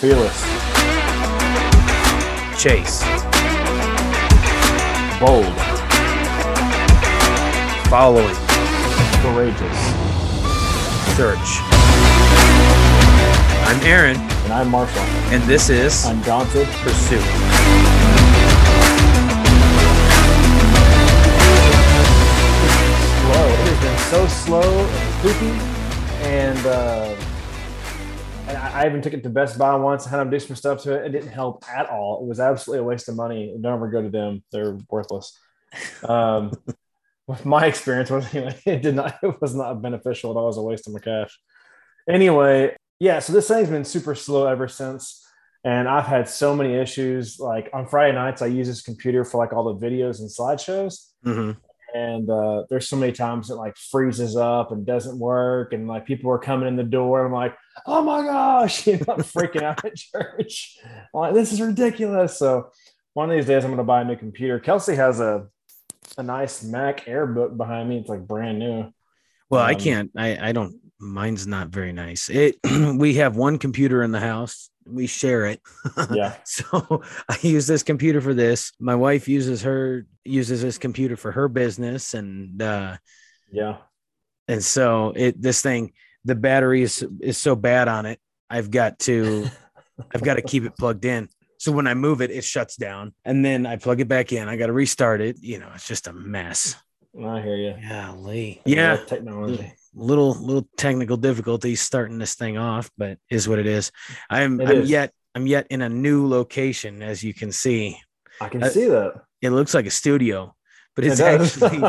[0.00, 0.40] Fearless.
[2.58, 3.02] Chase.
[5.20, 5.52] Bold.
[7.90, 8.34] Following.
[9.20, 9.78] Courageous.
[11.18, 11.60] Search.
[13.68, 15.02] I'm Aaron, And I'm Marshall.
[15.34, 16.66] and this is Undaunted.
[16.82, 17.20] Pursuit.
[22.10, 23.46] Slow.
[23.46, 25.52] It has been so slow and poopy.
[26.26, 27.14] And, uh,
[28.80, 31.06] I, even took it to Best Buy once, had them do some stuff to it.
[31.06, 32.22] It didn't help at all.
[32.22, 33.56] It was absolutely a waste of money.
[33.60, 34.42] Don't ever go to them.
[34.52, 35.38] They're worthless.
[36.04, 36.52] Um,
[37.26, 40.44] with my experience was anyway, it did not it was not beneficial at all.
[40.44, 41.38] It was a waste of my cash.
[42.08, 45.26] Anyway, yeah, so this thing's been super slow ever since.
[45.62, 47.38] And I've had so many issues.
[47.38, 51.10] Like on Friday nights, I use this computer for like all the videos and slideshows.
[51.24, 51.56] Mhm.
[51.94, 55.72] And uh, there's so many times it like freezes up and doesn't work.
[55.72, 57.24] And like people are coming in the door.
[57.24, 60.78] And I'm like, oh my gosh, you know, I'm freaking out at church.
[60.84, 62.38] I'm like, this is ridiculous.
[62.38, 62.70] So
[63.14, 64.58] one of these days I'm gonna buy a new computer.
[64.60, 65.46] Kelsey has a
[66.18, 67.98] a nice Mac Airbook behind me.
[67.98, 68.92] It's like brand new.
[69.48, 70.10] Well, I Um, can't.
[70.16, 70.74] I I don't.
[71.00, 72.28] Mine's not very nice.
[72.28, 72.56] It.
[72.96, 74.70] we have one computer in the house.
[74.86, 75.60] We share it.
[76.12, 76.34] Yeah.
[76.44, 78.72] So I use this computer for this.
[78.80, 82.96] My wife uses her uses this computer for her business, and uh,
[83.52, 83.78] Yeah.
[84.48, 85.92] and so it this thing
[86.24, 88.18] the battery is is so bad on it.
[88.48, 89.46] I've got to
[90.14, 91.28] I've got to keep it plugged in.
[91.58, 94.48] So when I move it, it shuts down, and then I plug it back in.
[94.48, 95.36] I got to restart it.
[95.42, 96.74] You know, it's just a mess.
[97.22, 97.74] I hear you.
[97.88, 98.62] Golly.
[98.66, 98.96] I Yeah.
[98.96, 99.72] Technology.
[99.94, 103.90] Little little technical difficulties starting this thing off, but is what it is.
[104.28, 104.90] I'm It I'm is.
[104.90, 108.00] yet I'm yet in a new location, as you can see.
[108.40, 109.22] I can Uh, see that.
[109.42, 110.54] It looks like a studio,
[110.96, 111.62] but it's does.
[111.62, 111.82] actually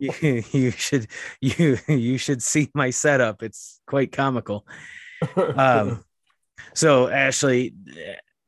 [0.00, 1.06] you, you should
[1.40, 3.42] you you should see my setup.
[3.42, 4.66] It's quite comical.
[5.36, 6.04] Um,
[6.74, 7.74] so Ashley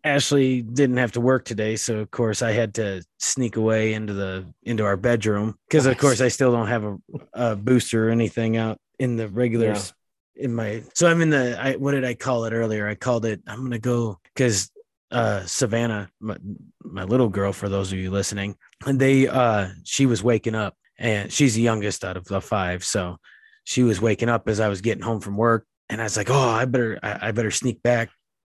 [0.05, 4.13] Ashley didn't have to work today, so of course I had to sneak away into
[4.13, 6.97] the into our bedroom because of course I still don't have a,
[7.33, 9.95] a booster or anything out in the regulars
[10.37, 10.45] Yeah.
[10.45, 12.87] in my so I'm in the I what did I call it earlier?
[12.87, 14.71] I called it I'm gonna go because
[15.11, 16.37] uh Savannah, my,
[16.83, 18.57] my little girl, for those of you listening,
[18.87, 22.85] and they uh she was waking up and she's the youngest out of the five,
[22.85, 23.17] so
[23.65, 26.29] she was waking up as I was getting home from work, and I was like,
[26.31, 28.11] oh, I better I, I better sneak back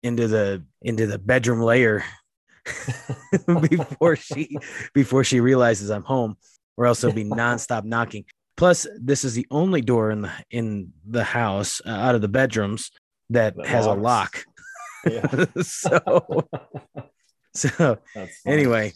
[0.02, 2.04] into the into the bedroom layer
[3.68, 4.56] before she
[4.94, 6.36] before she realizes I'm home,
[6.76, 8.24] or else it'll be nonstop knocking.
[8.56, 12.28] Plus, this is the only door in the in the house uh, out of the
[12.28, 12.90] bedrooms
[13.30, 14.44] that, That has a lock.
[15.08, 15.44] yeah.
[15.60, 16.48] so
[17.54, 17.98] so
[18.46, 18.92] anyway,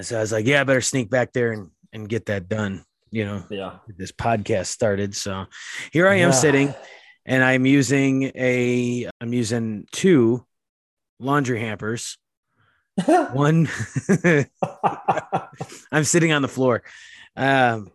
[0.00, 2.84] so I was like, yeah, I better sneak back there and and get that done.
[3.10, 3.78] You know, Yeah.
[3.98, 5.14] this podcast started.
[5.14, 5.44] So
[5.92, 6.34] here I am Yeah.
[6.36, 6.74] sitting,
[7.26, 10.44] and I'm using a I'm using two
[11.18, 12.18] laundry hampers.
[13.32, 13.68] One,
[15.92, 16.82] I'm sitting on the floor.
[17.36, 17.90] Um,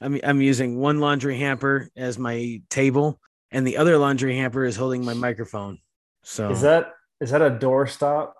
[0.00, 3.18] I'm I'm using one laundry hamper as my table,
[3.50, 5.78] and the other laundry hamper is holding my microphone.
[6.22, 8.32] So is that is that a doorstop?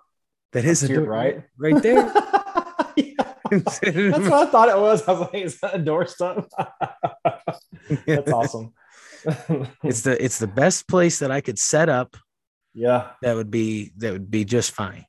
[0.53, 1.43] that is a door- right?
[1.57, 2.13] right there.
[2.95, 3.33] Yeah.
[3.51, 5.07] That's what I thought it was.
[5.07, 6.47] I was like, is that a doorstop?
[8.07, 8.73] That's awesome.
[9.83, 12.15] It's the it's the best place that I could set up.
[12.73, 13.11] yeah.
[13.21, 15.05] That would be that would be just fine.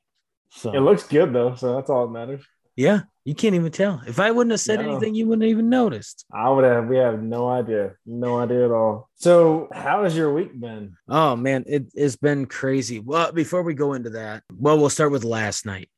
[0.51, 2.43] So It looks good though, so that's all that matters.
[2.75, 4.01] yeah, you can't even tell.
[4.07, 4.89] If I wouldn't have said No.
[4.89, 6.25] anything, you wouldn't have even noticed.
[6.33, 7.93] I would have we have no idea.
[8.05, 9.09] No idea at all.
[9.15, 10.95] So how has your week been?
[11.07, 12.99] Oh man, it, it's been crazy.
[12.99, 15.89] Well, before we go into that, well, we'll start with last night.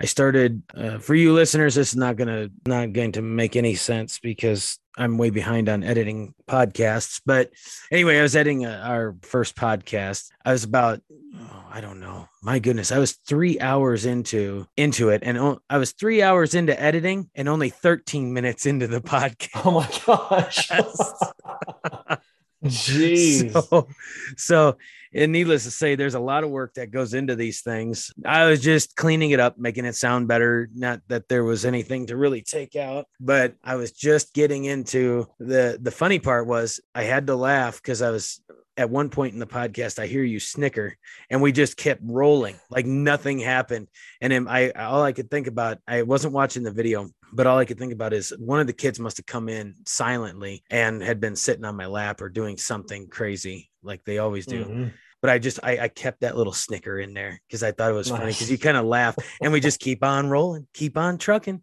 [0.00, 1.74] I started uh, for you listeners.
[1.74, 5.84] This is not gonna not going to make any sense because I'm way behind on
[5.84, 7.20] editing podcasts.
[7.24, 7.50] But
[7.90, 10.28] anyway, I was editing uh, our first podcast.
[10.44, 11.00] I was about
[11.36, 12.28] oh, I don't know.
[12.42, 16.54] My goodness, I was three hours into into it, and o- I was three hours
[16.54, 19.64] into editing, and only 13 minutes into the podcast.
[19.64, 20.68] Oh my gosh.
[22.64, 23.52] Jeez.
[23.52, 23.88] So,
[24.36, 24.76] so,
[25.14, 28.12] and needless to say, there's a lot of work that goes into these things.
[28.24, 30.68] I was just cleaning it up, making it sound better.
[30.74, 35.26] Not that there was anything to really take out, but I was just getting into
[35.38, 38.40] the the funny part was I had to laugh because I was
[38.76, 40.96] at one point in the podcast, I hear you snicker,
[41.30, 43.88] and we just kept rolling like nothing happened.
[44.20, 47.58] And then I all I could think about, I wasn't watching the video, but all
[47.58, 51.02] I could think about is one of the kids must have come in silently and
[51.02, 54.64] had been sitting on my lap or doing something crazy like they always do.
[54.64, 54.92] Mhm.
[55.20, 57.94] But I just I, I kept that little snicker in there because I thought it
[57.94, 61.18] was funny because you kind of laugh and we just keep on rolling, keep on
[61.18, 61.62] trucking.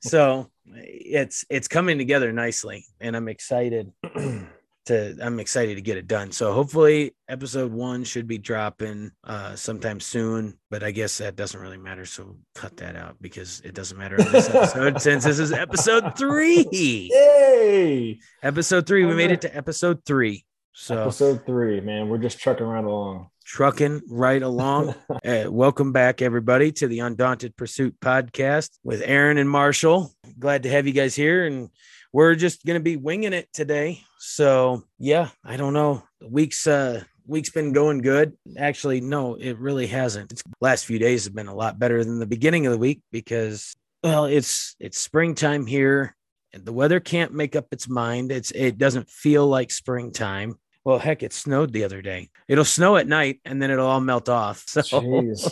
[0.00, 3.92] so it's it's coming together nicely, and I'm excited.
[4.86, 6.32] to I'm excited to get it done.
[6.32, 11.60] So hopefully episode one should be dropping uh sometime soon, but I guess that doesn't
[11.60, 12.06] really matter.
[12.06, 16.16] So cut that out because it doesn't matter in this episode since this is episode
[16.16, 16.68] three.
[16.72, 18.18] Yay!
[18.42, 19.04] Episode three.
[19.04, 20.44] We made it to episode three.
[20.78, 22.10] So Episode three, man.
[22.10, 23.30] We're just trucking right along.
[23.46, 24.94] trucking right along.
[25.24, 30.12] Uh, welcome back, everybody, to the Undaunted Pursuit podcast with Aaron and Marshall.
[30.38, 31.70] Glad to have you guys here, and
[32.12, 34.02] we're just gonna be winging it today.
[34.18, 36.04] So yeah, I don't know.
[36.20, 38.34] The week's uh week's been going good.
[38.58, 40.30] Actually, no, it really hasn't.
[40.30, 43.00] It's last few days have been a lot better than the beginning of the week
[43.10, 43.74] because
[44.04, 46.14] well, it's it's springtime here.
[46.52, 48.30] and The weather can't make up its mind.
[48.30, 50.56] It's it doesn't feel like springtime.
[50.86, 52.30] Well, heck, it snowed the other day.
[52.46, 54.64] It'll snow at night and then it'll all melt off.
[54.68, 55.50] So, Jeez.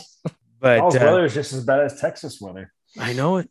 [0.61, 2.71] but Y'all's uh, weather is just as bad as Texas weather.
[2.97, 3.49] I know it.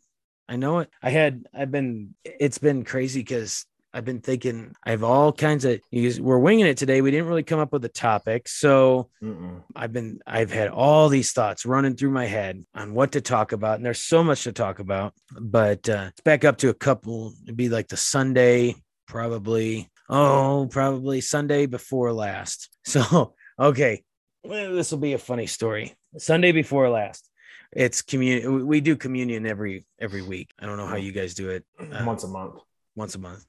[0.49, 0.89] I know it.
[1.03, 5.67] I had, I've been, it's been crazy because I've been thinking I have all kinds
[5.67, 7.03] of, we're winging it today.
[7.03, 8.49] We didn't really come up with a topic.
[8.49, 9.63] So Mm-mm.
[9.77, 13.53] I've been, I've had all these thoughts running through my head on what to talk
[13.53, 13.77] about.
[13.77, 17.35] And there's so much to talk about, but uh, it's back up to a couple.
[17.43, 18.77] It'd be like the Sunday,
[19.07, 19.91] probably.
[20.09, 22.69] Oh, probably Sunday before last.
[22.87, 24.05] So, okay.
[24.43, 25.95] Well, this will be a funny story.
[26.19, 27.31] Sunday before last.
[27.73, 28.67] It's communion.
[28.67, 30.53] We do communion every every week.
[30.61, 32.61] I don't know how you guys do it Uh, Once a month.
[32.95, 33.45] once a month.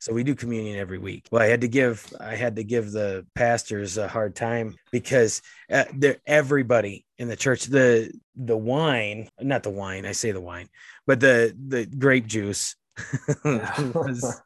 [0.00, 1.26] So we do communion every week.
[1.30, 5.42] Well, I had to give I had to give the pastors a hard time because
[5.70, 10.40] uh, they're everybody in the church the the wine, not the wine, I say the
[10.40, 10.68] wine,
[11.06, 12.74] but the the grape juice
[13.44, 14.40] was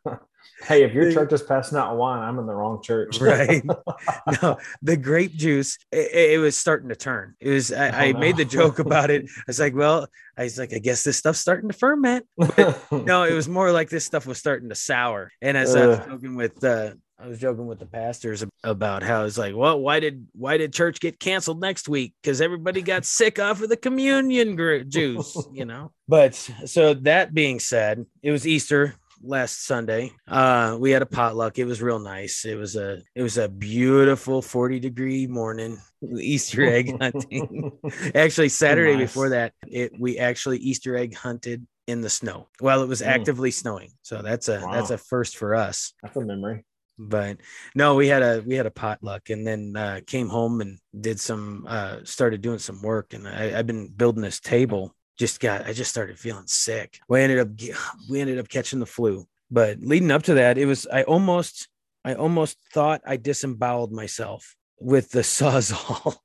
[0.64, 3.20] hey, if your church is passing out wine, I'm in the wrong church.
[3.20, 3.62] right.
[4.42, 7.34] No, the grape juice it, it was starting to turn.
[7.40, 9.24] It was I, I Oh, made the joke about it.
[9.38, 10.06] I was like, well,
[10.36, 12.26] I was like, I guess this stuff's starting to ferment.
[12.38, 15.30] no, it was more like this stuff was starting to sour.
[15.40, 19.24] And as I was joking with uh I was joking with the pastors about how
[19.24, 22.14] it's like, well, why did why did church get canceled next week?
[22.20, 24.56] Because everybody got sick off of the communion
[24.88, 25.92] juice, you know.
[26.08, 30.12] But so that being said, it was Easter last Sunday.
[30.28, 31.58] Uh, we had a potluck.
[31.58, 32.44] It was real nice.
[32.44, 35.78] It was a it was a beautiful 40 degree morning
[36.18, 37.72] Easter egg hunting.
[38.14, 39.08] Actually, Saturday Nice.
[39.10, 42.48] before that, it we actually Easter egg hunted in the snow.
[42.60, 43.06] Well, it was Mm.
[43.06, 45.92] actively snowing, so that's a that's a first for us.
[46.02, 46.64] That's a memory.
[46.98, 47.38] But
[47.74, 51.18] no, we had a we had a potluck, and then uh, came home and did
[51.18, 54.94] some uh, started doing some work, and I, I've been building this table.
[55.18, 56.98] Just got I just started feeling sick.
[57.08, 57.48] We ended up
[58.10, 59.26] we ended up catching the flu.
[59.50, 61.68] But leading up to that, it was I almost
[62.04, 66.16] I almost thought I disemboweled myself with the sawzall.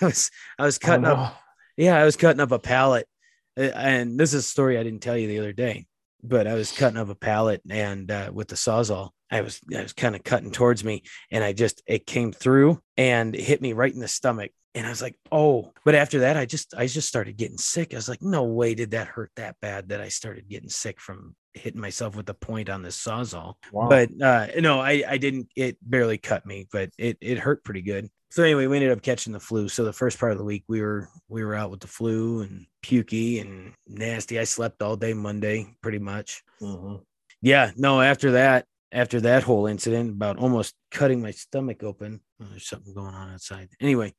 [0.00, 1.40] I was I was cutting Oh, up
[1.80, 3.08] yeah, I was cutting up a pallet,
[3.56, 5.86] and this is a story I didn't tell you the other day.
[6.22, 9.82] But I was cutting up a pallet, and uh, with the sawzall, I was I
[9.82, 13.60] was kind of cutting towards me, and I just it came through and it hit
[13.62, 15.72] me right in the stomach, and I was like, oh.
[15.84, 17.92] But after that, I just I just started getting sick.
[17.94, 21.00] I was like, no way did that hurt that bad that I started getting sick
[21.00, 23.88] from hitting myself with the point on this sawzall Wow.
[23.88, 27.82] but uh no i i didn't it barely cut me but it it hurt pretty
[27.82, 30.44] good so anyway we ended up catching the flu so the first part of the
[30.44, 34.80] week we were we were out with the flu and pukey and nasty i slept
[34.80, 37.02] all day monday pretty much Mhm.
[37.42, 42.20] yeah no after that after that whole incident about almost cutting my stomach open.
[42.40, 43.68] Oh, there's something going on outside.
[43.80, 44.14] Anyway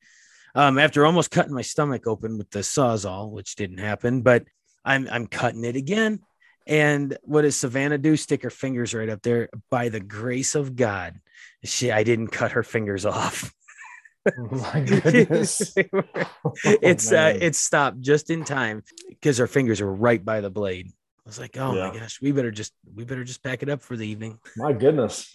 [0.54, 4.44] um after almost cutting my stomach open with the sawzall which didn't happen but
[4.84, 6.20] i'm i'm cutting it again.
[6.64, 8.16] And what does savannah do?
[8.16, 9.48] Stick her fingers right up there.
[9.68, 11.20] By the grace of god
[11.64, 13.52] she i didn't cut her fingers off.
[14.38, 15.74] My goodness.
[16.64, 20.50] it's Oh, uh it stopped just in time because her fingers were right by the
[20.50, 20.92] blade
[21.24, 21.88] i was like oh Yeah.
[21.88, 24.72] my gosh we better just we better just pack it up for the evening My
[24.72, 25.34] goodness.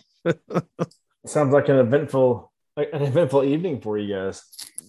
[1.25, 4.44] Sounds like an eventful like an eventful evening for you guys.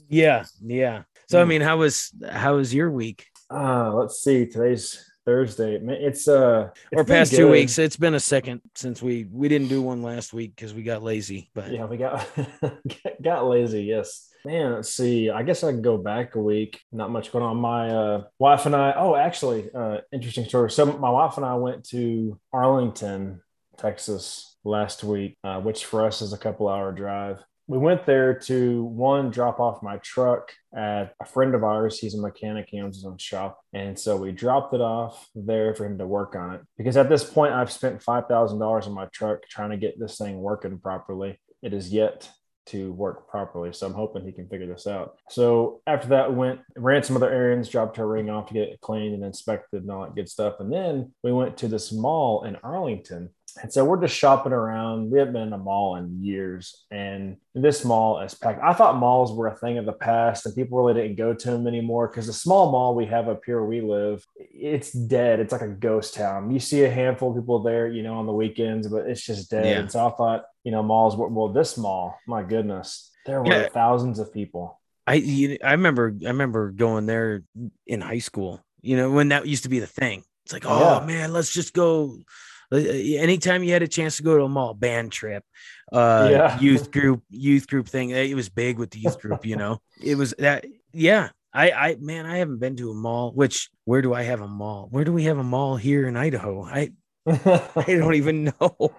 [0.09, 1.03] Yeah, yeah.
[1.29, 1.49] So I Hmm.
[1.51, 4.47] mean, how was how was your week Uh, let's see.
[4.47, 5.79] Today's Thursday.
[5.79, 7.79] It's uh or past two weeks?
[7.79, 11.03] It's been a second since we we didn't do one last week because we got
[11.03, 11.51] lazy.
[11.55, 12.27] But Yeah, we got
[13.23, 13.83] got lazy.
[13.83, 14.73] Yes, man.
[14.73, 15.29] Let's see.
[15.29, 16.81] I guess I can go back a week.
[16.93, 17.59] Not much going on.
[17.59, 18.95] My uh, wife and I.
[18.97, 20.71] Oh, actually, uh, interesting story.
[20.71, 23.43] So my wife and I went to Arlington,
[23.77, 27.45] Texas last week, uh, which for us is a couple hour drive.
[27.69, 31.99] We went there to one drop off my truck at a friend of ours.
[31.99, 32.67] He's a mechanic.
[32.71, 36.07] He owns his own shop, and so we dropped it off there for him to
[36.07, 36.63] work on it.
[36.79, 40.01] Because at this point, I've spent five thousand dollars on my truck trying to get
[40.01, 41.39] this thing working properly.
[41.63, 42.31] It is yet
[42.69, 43.73] to work properly.
[43.73, 45.17] So I'm hoping he can figure this out.
[45.31, 48.69] So after that, we went ran some other errands, dropped her ring off to get
[48.69, 50.57] it cleaned and inspected and all that good stuff.
[50.61, 53.31] And then we went to this mall in Arlington.
[53.61, 55.11] And so we're just shopping around.
[55.11, 56.85] We haven't been in a mall in years.
[56.91, 58.63] And this mall is packed.
[58.63, 61.51] I thought malls were a thing of the past and people really didn't go to
[61.51, 65.41] them anymore because the small mall we have up here where we live, it's dead.
[65.41, 66.51] It's like a ghost town.
[66.51, 69.51] You see a handful of people there, you know, on the weekends, but it's just
[69.51, 69.67] dead.
[69.67, 69.81] Yeah.
[69.81, 73.53] And so I thought, you know, malls were, well, this mall, my goodness, there were
[73.53, 73.69] Yeah.
[73.71, 74.81] thousands of people.
[75.07, 77.43] I you, I remember I remember going there
[77.87, 78.61] in high school.
[78.83, 80.23] You know when that used to be the thing.
[80.45, 81.07] It's like, oh Yeah.
[81.07, 82.19] man, let's just go.
[82.73, 85.43] Uh, Anytime you had a chance to go to a mall, band trip,
[85.93, 86.59] uh, Yeah.
[86.59, 88.11] youth group, youth group thing.
[88.11, 89.47] It was big with the youth group.
[89.47, 90.67] You know, it was that.
[90.93, 93.33] Yeah, I, I, man, I haven't been to a mall.
[93.33, 94.89] Which where do I have a mall?
[94.91, 96.65] Where do we have a mall here in Idaho?
[96.65, 96.91] I,
[97.27, 98.93] I don't even know.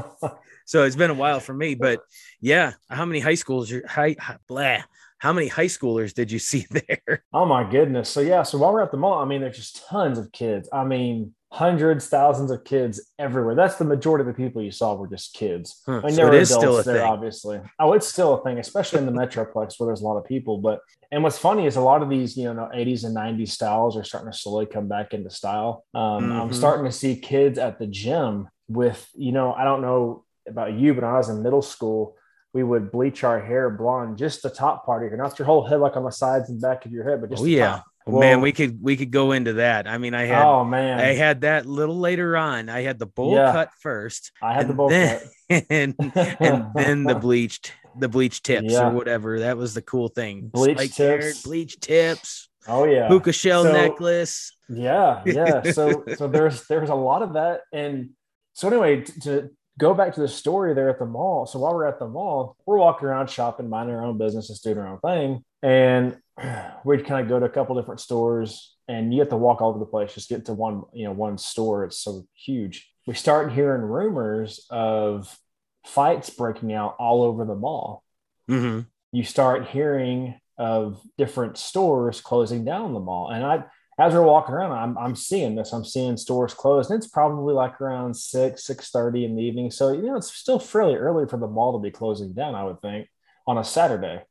[0.66, 2.00] so it's been a while for me, but
[2.40, 3.70] yeah, how many high schools?
[3.70, 4.16] Your high,
[4.48, 4.78] blah.
[5.18, 7.22] How many high schoolers did you see there?
[7.32, 8.08] Oh my goodness.
[8.08, 10.68] So yeah, so while we're at the mall, I mean, there's just tons of kids.
[10.72, 13.54] I mean, hundreds, thousands of kids everywhere.
[13.54, 15.82] That's the majority of the people you saw were just kids.
[15.86, 17.06] Huh, I mean, so there it were still a adults there, thing.
[17.06, 17.60] obviously.
[17.78, 20.58] Oh, it's still a thing, especially in the Metroplex where there's a lot of people.
[20.58, 20.80] But
[21.10, 24.04] and what's funny is a lot of these, you know, 80s and 90s styles are
[24.04, 25.84] starting to slowly come back into style.
[25.94, 26.54] Um, I'm Mhm.
[26.54, 30.94] starting to see kids at the gym with, you know, I don't know about you,
[30.94, 32.16] but when I was in middle school,
[32.56, 35.66] we would bleach our hair blonde, just the top part of your, not your whole
[35.66, 37.82] head, like on the sides and back of your head, but just Oh yeah.
[38.06, 39.86] Well, oh, man, we could we could go into that.
[39.86, 42.70] I mean, I had oh man, I had that little later on.
[42.70, 43.52] I had the bowl Yeah.
[43.52, 45.20] cut first, I had the bowl then-
[45.50, 45.64] cut.
[45.70, 48.88] and and then the bleached the bleach tips Yeah.
[48.88, 49.40] or whatever.
[49.40, 50.48] That was the cool thing.
[50.48, 51.42] Bleach Spiked hair, tips.
[51.42, 54.52] bleach tips, Oh yeah, puka shell So- necklace.
[54.70, 55.62] Yeah, yeah.
[55.72, 58.10] So so there's there's a lot of that, and
[58.54, 61.46] so anyway, to go back to the story there at the mall.
[61.46, 64.64] So while we're at the mall, we're walking around shopping, minding our own business, just
[64.64, 66.16] doing our own thing, and
[66.84, 69.70] we'd kind of go to a couple different stores, and you have to walk all
[69.70, 71.84] over the place just get to one you know one store.
[71.84, 72.88] It's so huge.
[73.06, 75.38] We start hearing rumors of
[75.84, 78.02] fights breaking out all over the mall
[78.48, 78.80] hmm
[79.12, 83.30] you start hearing of different stores closing down the mall.
[83.30, 83.64] And I,
[83.98, 85.72] as we're walking around, I'm, I'm seeing this.
[85.72, 89.70] I'm seeing stores closed, and it's probably like around six, six thirty in the evening.
[89.70, 92.54] So you know, it's still fairly early for the mall to be closing down.
[92.54, 93.08] I would think
[93.46, 94.22] on a Saturday.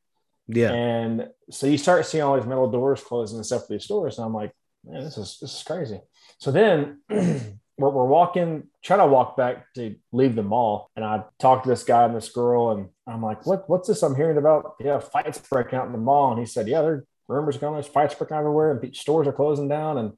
[0.48, 0.72] Yeah.
[0.72, 4.18] And so you start seeing all these metal doors closing and stuff for these stores,
[4.18, 4.52] and I'm like,
[4.84, 6.00] man, this is this is crazy.
[6.38, 11.24] So then we're, we're walking, trying to walk back to leave the mall, and I
[11.40, 14.38] talked to this guy and this girl, and I'm like, what what's this I'm hearing
[14.38, 14.76] about?
[14.78, 17.74] Yeah, fights breaking out in the mall, and he said, yeah, there are rumors going,
[17.74, 20.12] there's fights breaking everywhere, and stores are closing down, and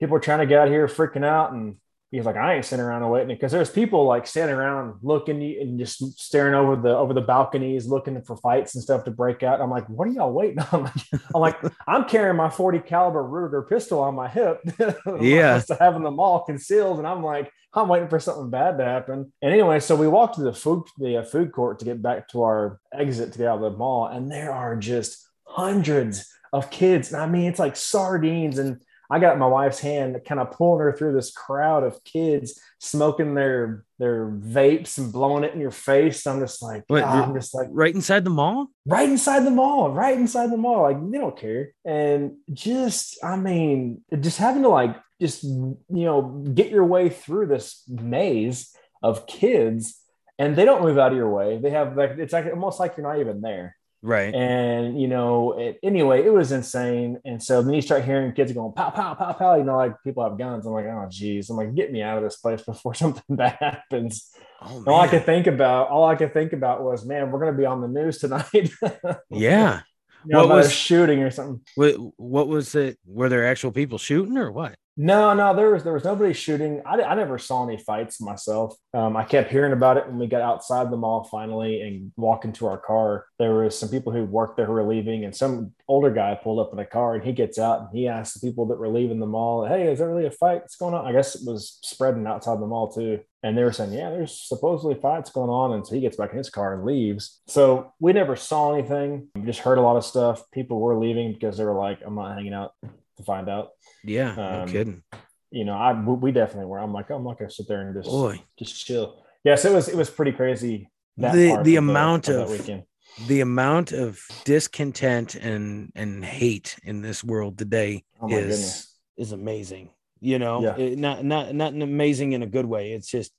[0.00, 1.76] people are trying to get out here, freaking out, and
[2.10, 5.42] he's like, I ain't sitting around and waiting because there's people like standing around looking
[5.42, 9.42] and just staring over the over the balconies, looking for fights and stuff to break
[9.42, 9.60] out.
[9.60, 10.90] I'm like, what are y'all waiting on?
[11.34, 14.60] I'm like, I'm carrying my 40 caliber Ruger pistol on my hip.
[15.20, 15.58] Yeah.
[15.60, 19.32] to having them all concealed, and I'm like, I'm waiting for something bad to happen.
[19.42, 22.28] And anyway, so we walked to the food the uh, food court to get back
[22.28, 25.26] to our exit to get out of the mall, and there are just
[25.56, 27.12] hundreds of kids.
[27.12, 30.80] And I mean, it's like sardines and I got my wife's hand kind of pulling
[30.80, 35.70] her through this crowd of kids smoking their their vapes and blowing it in your
[35.70, 36.26] face.
[36.26, 38.68] I'm just like, What, God, I'm just like Right inside the mall.
[38.84, 40.82] right inside the mall, right inside the mall.
[40.82, 41.70] Like they don't care.
[41.84, 47.46] And just, I mean, just having to like just you know get your way through
[47.46, 49.98] this maze of kids,
[50.38, 51.58] and they don't move out of your way.
[51.58, 53.75] They have like it's like almost like you're not even there
[54.06, 54.32] Right.
[54.34, 58.52] and you know it, anyway it was insane and so then you start hearing kids
[58.52, 61.50] going pow pow pow pow you know like people have guns i'm like oh geez
[61.50, 64.30] i'm like get me out of this place before something bad happens
[64.62, 67.52] oh all i could think about all i could think about was man we're going
[67.52, 68.46] to be on the news tonight
[69.30, 69.80] Yeah.
[70.24, 72.98] you know, What was- shooting or something What, what was it?
[73.06, 74.76] Were there actual people shooting or what?
[74.98, 76.80] No, no, there was there was nobody shooting.
[76.86, 78.74] I, I never saw any fights myself.
[78.94, 82.54] Um, I kept hearing about it when we got outside the mall finally and walking
[82.54, 83.26] to our car.
[83.38, 86.60] There was some people who worked there who were leaving, and some older guy pulled
[86.60, 88.88] up in a car and he gets out and he asks the people that were
[88.88, 91.46] leaving the mall, "Hey, is there really a fight that's going on?" I guess it
[91.46, 95.50] was spreading outside the mall too, and they were saying, "Yeah, there's supposedly fights going
[95.50, 97.42] on." And so he gets back in his car and leaves.
[97.48, 99.28] So we never saw anything.
[99.34, 100.42] We just heard a lot of stuff.
[100.52, 102.72] People were leaving because they were like, "I'm not hanging out
[103.16, 103.70] to find out."
[104.04, 104.34] Yeah.
[104.34, 105.02] no Um, kidding.
[105.50, 106.78] you know, I we definitely were.
[106.78, 108.42] I'm like, I'm not gonna sit there and just Boy.
[108.58, 109.22] just chill.
[109.44, 110.90] Yes, it was it was pretty crazy.
[111.18, 112.82] that The- the of amount of- weekend.
[113.26, 118.94] the amount of discontent and and hate in this world today Oh is goodness.
[119.16, 119.88] is amazing
[120.20, 120.76] you know Yeah.
[120.76, 123.32] It- not not not an amazing in a good way it's just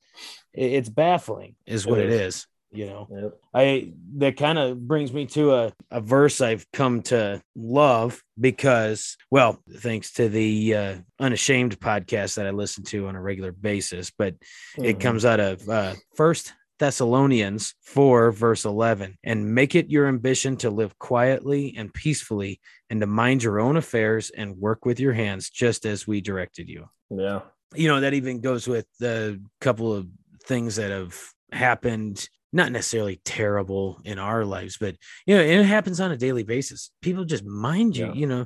[0.53, 2.35] it's baffling is what it is.
[2.35, 3.33] is you know Yep.
[3.53, 9.15] i that kind of brings me to a, a verse i've come to love because
[9.31, 14.11] well thanks to the uh, unashamed podcast that i listen to on a regular basis
[14.17, 14.35] but
[14.77, 15.01] it Mhm.
[15.01, 20.69] comes out of uh, first thessalonians 4 verse 11 and make it your ambition to
[20.69, 22.59] live quietly and peacefully
[22.89, 26.67] and to mind your own affairs and work with your hands just as we directed
[26.69, 27.41] you Yeah.
[27.75, 30.07] you know that even goes with the couple of
[30.45, 31.15] things that have
[31.51, 34.95] happened not necessarily terrible in our lives but
[35.25, 38.13] you know and it happens on a daily basis people just mind you Yeah.
[38.21, 38.45] you know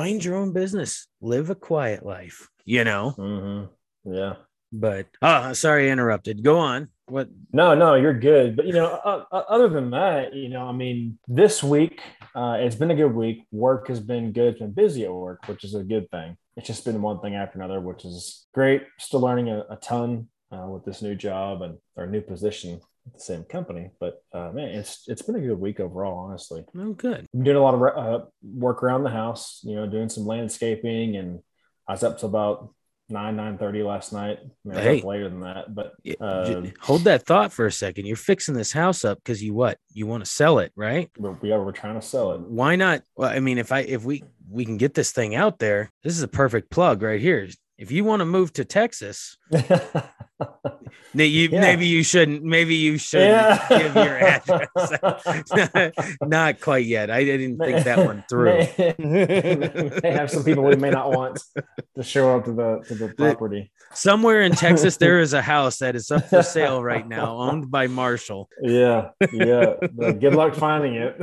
[0.00, 3.64] mind your own business live a quiet life you know hmm
[4.20, 4.34] Yeah.
[4.72, 8.56] but oh sorry I interrupted go on what No, no, you're good.
[8.56, 9.24] But you know, uh,
[9.54, 12.00] other than that, you know, I mean, this week
[12.34, 13.38] uh, it's been a good week.
[13.50, 14.48] Work has been good.
[14.52, 16.36] It's been busy at work, which is a good thing.
[16.56, 18.80] It's just been one thing after another, which is great.
[18.98, 22.80] Still learning a, a ton uh, with this new job and our new position
[23.12, 23.90] the same company.
[23.98, 26.64] But uh, man, it's it's been a good week overall, honestly.
[26.78, 29.60] oh good I'm doing a lot of uh, work around the house.
[29.64, 31.40] You know, doing some landscaping, and
[31.88, 32.72] I was up to about
[33.08, 34.38] nine nine thirty last night.
[34.70, 34.98] I, Hey.
[35.00, 38.72] up later than that, but Uh, hold that thought for a second you're fixing this
[38.72, 41.72] house up because you what you want to sell it right we're, we are we're
[41.72, 42.40] trying to sell it.
[42.40, 45.58] why not well i mean if i if we we can get this thing out
[45.58, 49.36] there this is a perfect plug right here if you want to move to texas
[51.14, 51.60] that you Yeah.
[51.60, 53.68] maybe you shouldn't maybe you shouldn't Yeah.
[53.78, 58.66] give your address not quite yet i didn't think that one through
[58.98, 61.40] may have some people we may not want
[61.96, 63.70] to show up to the to the property.
[63.92, 67.70] somewhere in texas there is a house that is up for sale right now owned
[67.70, 69.74] by marshall Yeah, yeah.
[69.98, 71.14] Good luck finding it.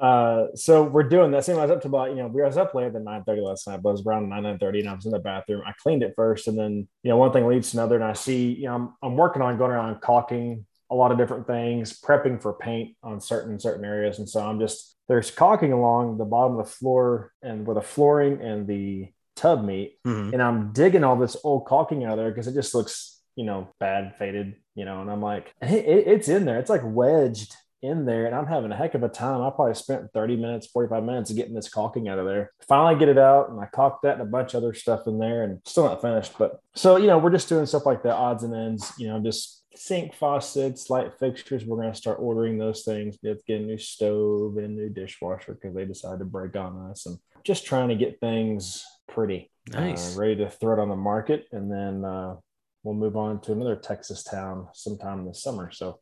[0.00, 1.44] Uh, so we're doing that.
[1.44, 1.56] Same.
[1.58, 3.66] I was up to about you know we was up later than nine thirty last
[3.68, 5.62] night, but it was around nine nine thirty, and I was in the bathroom.
[5.66, 8.12] I cleaned it first, and then you know one thing leads to another, and I
[8.12, 11.98] see you know I'm, I'm working on going around caulking a lot of different things,
[12.00, 16.24] prepping for paint on certain certain areas, and so I'm just there's caulking along the
[16.24, 20.32] bottom of the floor and where the flooring and the tub meet, Mhm.
[20.32, 23.44] and I'm digging all this old caulking out of there because it just looks, you
[23.44, 25.00] know, bad, faded, you know.
[25.02, 26.58] And I'm like, it, it- it's in there.
[26.58, 29.42] It's like wedged in there, and I'm having a heck of a time.
[29.42, 32.52] I probably spent 30 minutes, 45 minutes getting this caulking out of there.
[32.66, 35.18] Finally, get it out, and I caulked that and a bunch of other stuff in
[35.18, 36.32] there, and still not finished.
[36.38, 39.20] But so, you know, we're just doing stuff like that, odds and ends, you know,
[39.20, 41.64] just sink faucets, light fixtures.
[41.64, 43.18] We're going to start ordering those things.
[43.22, 46.24] We have to get a new stove and a new dishwasher because they decided to
[46.24, 50.74] break on us, and just trying to get things pretty nice uh, ready to throw
[50.74, 52.36] it on the market, and then uh,
[52.82, 55.70] we'll move on to another Texas town sometime this summer.
[55.70, 56.00] So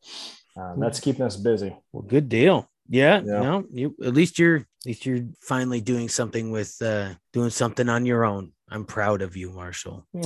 [0.60, 1.76] uh, that's keeping us busy.
[1.92, 2.68] Well, good deal.
[2.88, 3.40] Yeah, Yeah.
[3.42, 7.88] no, you at least you're at least you're finally doing something with uh doing something
[7.88, 8.52] on your own.
[8.68, 10.06] I'm proud of you, Marshall.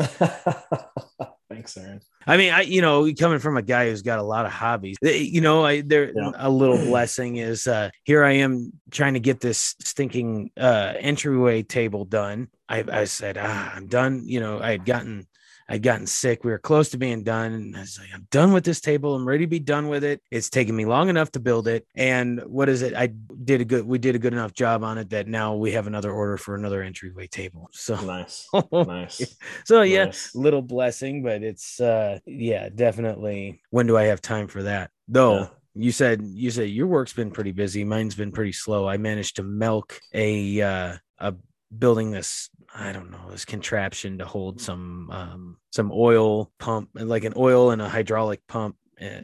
[1.48, 2.00] Thanks, Aaron.
[2.26, 4.96] I mean, I you know, coming from a guy who's got a lot of hobbies,
[5.04, 6.32] eh, you know, I there Yeah.
[6.34, 11.62] a little blessing is uh here I am trying to get this stinking uh entryway
[11.62, 12.48] table done.
[12.68, 14.22] I I said, ah, I'm done.
[14.26, 15.26] You know, I had gotten
[15.68, 16.44] I'd gotten sick.
[16.44, 17.52] We were close to being done.
[17.52, 19.14] And I was like, I'm done with this table.
[19.16, 20.22] I'm ready to be done with it.
[20.30, 21.86] It's taken me long enough to build it.
[21.96, 22.94] And what is it?
[22.94, 25.72] I did a good, we did a good enough job on it that now we
[25.72, 27.68] have another order for another entryway table.
[27.86, 29.36] So, Nice, nice.
[29.64, 30.34] so yeah, Nice.
[30.34, 33.60] little blessing, but it's, uh, yeah, definitely.
[33.70, 34.90] When do I have time for that?
[35.08, 35.38] Though.
[35.38, 35.48] Yeah.
[35.78, 37.84] You said you said your work's been pretty busy.
[37.84, 38.88] Mine's been pretty slow.
[38.88, 41.34] I managed to milk a uh, a
[41.76, 42.48] building this
[42.78, 47.70] I don't know this contraption to hold some um, some oil pump like an oil
[47.70, 48.76] and a hydraulic pump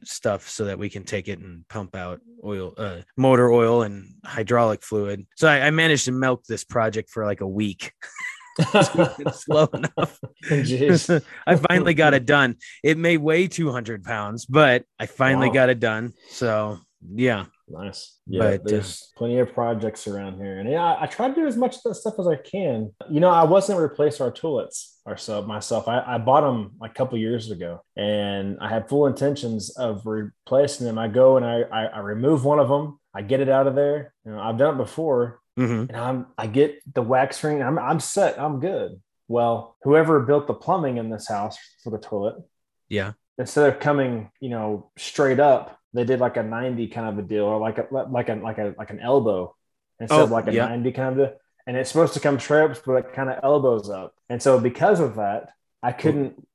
[0.05, 4.15] stuff so that we can take it and pump out oil uh, motor oil and
[4.25, 5.27] hydraulic fluid.
[5.37, 7.93] So I, I managed to milk this project for like a week.
[9.33, 10.19] Slow enough.
[11.47, 12.57] I finally got it done.
[12.83, 15.55] It may weigh 200 pounds, but I finally Wow.
[15.55, 16.13] got it done.
[16.29, 16.79] So
[17.15, 18.19] yeah, Nice.
[18.27, 21.35] Yeah, But, uh, there's plenty of projects around here, and yeah, I, I try to
[21.35, 22.93] do as much of that stuff as I can.
[23.11, 25.89] You know, I wasn't replace our toilets ourselves myself.
[25.89, 30.87] I, I bought them a couple years ago, and I had full intentions of replacing
[30.87, 30.99] them.
[30.99, 32.99] I go and I, I I remove one of them.
[33.15, 34.13] I get it out of there.
[34.27, 35.89] You know, I've done it before, Mhm.
[35.89, 37.63] and I'm I get the wax ring.
[37.63, 38.39] I'm I'm set.
[38.39, 39.01] I'm good.
[39.29, 42.37] Well, whoever built the plumbing in this house for the toilet,
[42.91, 47.19] yeah, instead of coming, you know, straight up, they did like a 90 kind of
[47.19, 49.55] a deal or like a like a like a like an elbow
[50.01, 50.67] instead Oh, of like a yeah.
[50.69, 51.33] 90 kind of a,
[51.67, 54.15] and it's supposed to come straight up, but it kind of elbows up.
[54.29, 55.51] And so because of that,
[55.83, 56.47] I couldn't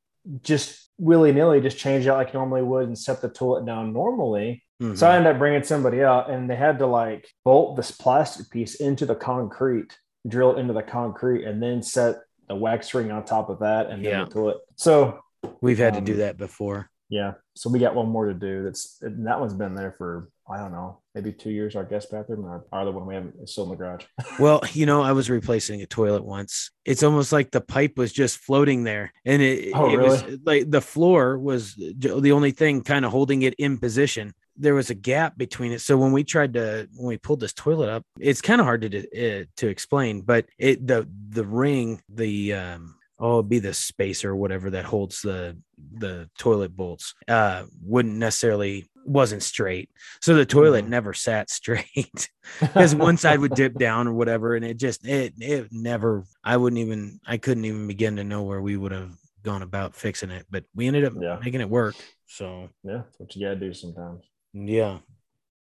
[0.43, 4.63] just willy-nilly just change out like normally would and set the toilet down normally.
[4.82, 4.97] Mhm.
[4.97, 8.50] So I ended up bringing somebody out and they had to like bolt this plastic
[8.50, 9.97] piece into the concrete,
[10.28, 12.15] drill it into the concrete, and then set
[12.50, 14.23] the wax ring on top of that and then Yeah.
[14.26, 14.58] the toilet.
[14.76, 15.19] So
[15.62, 16.89] we've had to do um, that before.
[17.10, 17.34] Yeah.
[17.56, 18.63] So we got one more to do.
[18.63, 21.76] That's and that one's been there for I don't know, maybe two years.
[21.76, 24.06] Our guest bathroom, our, our other one we haven't it's still in the garage.
[24.39, 26.72] Well, you know, I was replacing a toilet once.
[26.86, 30.70] It's almost like the pipe was just floating there, and it, Oh, it was like
[30.70, 34.34] the floor was the only thing kind of holding it in position.
[34.56, 35.82] There was a gap between it.
[35.82, 38.82] So when we tried to when we pulled this toilet up, it's kind of hard
[38.82, 43.74] to uh, to explain, but it the the ring the um oh it'd be the
[43.74, 45.58] spacer or whatever that holds the
[45.96, 49.90] the toilet bolts uh wouldn't necessarily wasn't straight
[50.22, 50.90] so the toilet Mhm.
[50.90, 55.34] never sat straight because one side would dip down or whatever and it just it
[55.40, 59.12] it never i wouldn't even i couldn't even begin to know where we would have
[59.44, 61.40] gone about fixing it but we ended up Yeah.
[61.44, 64.26] making it work so yeah, that's what you gotta do sometimes.
[64.54, 64.98] yeah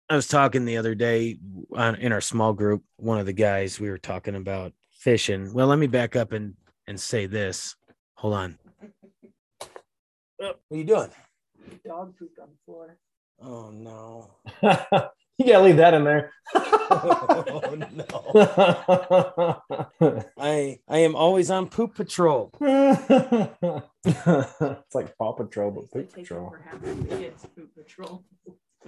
[0.08, 1.38] i was talking the other day
[1.76, 5.66] on, in our small group one of the guys we were talking about fishing well
[5.66, 6.54] let me back up and
[6.86, 7.76] and say this
[8.14, 8.58] hold on
[10.36, 11.10] what are you doing
[11.86, 12.96] Dog poop on the floor.
[13.42, 14.30] oh no
[15.38, 16.30] you gotta leave that in there.
[16.54, 17.74] oh
[19.70, 22.50] no i i am always on poop patrol
[24.04, 26.46] it's like Paw Patrol, but Poop Patrol.
[26.46, 28.22] over half of the kids' poop patrol.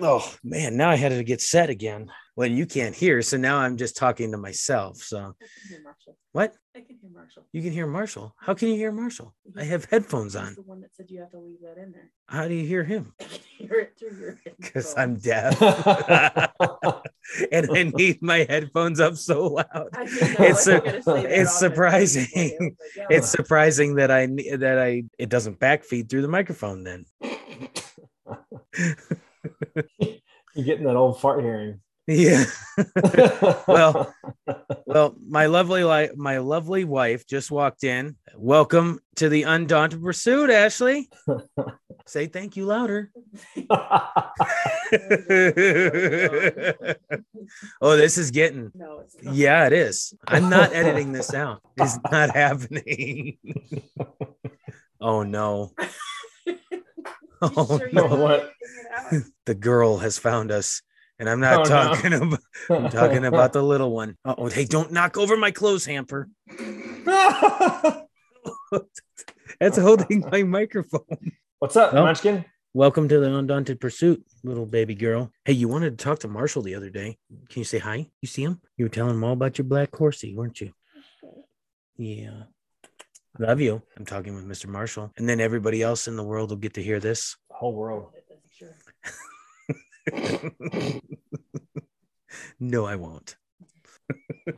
[0.00, 2.10] Oh man, now I had to get set again.
[2.36, 4.98] Well, you can't hear, so now I'm just talking to myself.
[4.98, 5.34] So I can
[5.70, 6.16] hear Marshall.
[6.32, 6.54] what?
[6.74, 7.44] I can hear Marshall.
[7.52, 8.34] You can hear Marshall.
[8.38, 9.34] How can you hear Marshall?
[9.56, 10.54] I have headphones He's on.
[10.54, 12.10] the one that said you have to leave that in there.
[12.26, 13.14] How do you hear him?
[13.20, 14.94] I can hear it through your Because.
[14.98, 15.60] I'm deaf
[17.52, 19.88] and I need my headphones up so loud.
[19.94, 22.26] I didn't It's I a- was gonna say that it's on surprising.
[22.36, 22.60] replay.
[22.60, 26.84] Like, yeah, It's surprising that I that I it doesn't backfeed through the microphone.
[26.84, 27.06] Then
[30.54, 31.80] You're getting that old fart hearing.
[32.06, 32.44] yeah.
[33.68, 34.14] Well,
[34.86, 38.16] Well, my lovely li- my lovely wife just walked in.
[38.36, 41.08] Welcome to the Undaunted Pursuit, Ashley.
[42.06, 43.10] Say thank you louder.
[47.80, 48.70] oh, this is getting.
[48.74, 49.34] no, it's not.
[49.34, 50.14] Yeah, it is.
[50.26, 51.62] I'm not editing this out.
[51.76, 53.38] It's not happening.
[55.00, 55.72] oh no.
[57.42, 58.18] You Oh sure no, what?
[58.18, 58.50] wanna figure
[59.12, 59.22] it out?
[59.46, 60.82] The girl has found us.
[61.18, 61.68] And I'm not Oh, no.
[61.68, 62.38] talking about
[62.70, 64.16] I'm talking about the little one.
[64.24, 66.28] Oh, hey, don't knock over my clothes hamper.
[69.60, 71.32] That's holding my microphone.
[71.58, 72.02] What's up, Oh.
[72.04, 72.44] Munchkin?
[72.74, 75.30] Welcome to the Undaunted Pursuit, little baby girl.
[75.46, 77.16] Hey, you wanted to talk to Marshall the other day.
[77.48, 78.08] Can you say hi?
[78.20, 78.60] You see him?
[78.76, 80.72] You were telling him all about your black horsey, weren't you?
[81.96, 82.42] Yeah.
[83.38, 83.82] Love you.
[83.96, 84.66] I'm talking with Mr.
[84.66, 85.12] Marshall.
[85.16, 87.36] And then everybody else in the world will get to hear this.
[87.48, 88.10] The whole world.
[92.58, 93.36] No, I won't.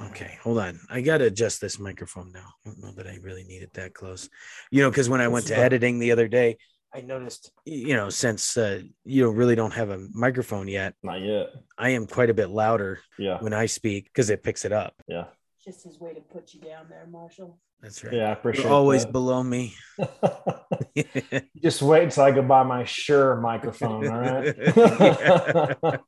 [0.00, 0.80] okay, hold on.
[0.88, 2.46] I got to adjust this microphone now.
[2.64, 4.28] I don't know that I really need it that close.
[4.70, 6.56] You know, because when I went to editing the other day,
[6.94, 11.48] I noticed, you know, since uh, you really don't have a microphone yet, Not yet.
[11.78, 13.38] I am quite a bit louder Yeah.
[13.40, 14.94] when I speak because it picks it up.
[15.08, 15.24] Yeah.
[15.64, 17.58] Just his way to put you down there, Marshall.
[17.80, 18.14] That's right.
[18.14, 18.30] Yeah.
[18.30, 19.12] I appreciate You're always that.
[19.12, 19.74] below me.
[21.62, 24.08] Just wait until I go buy my Shure microphone.
[24.08, 26.00] All right.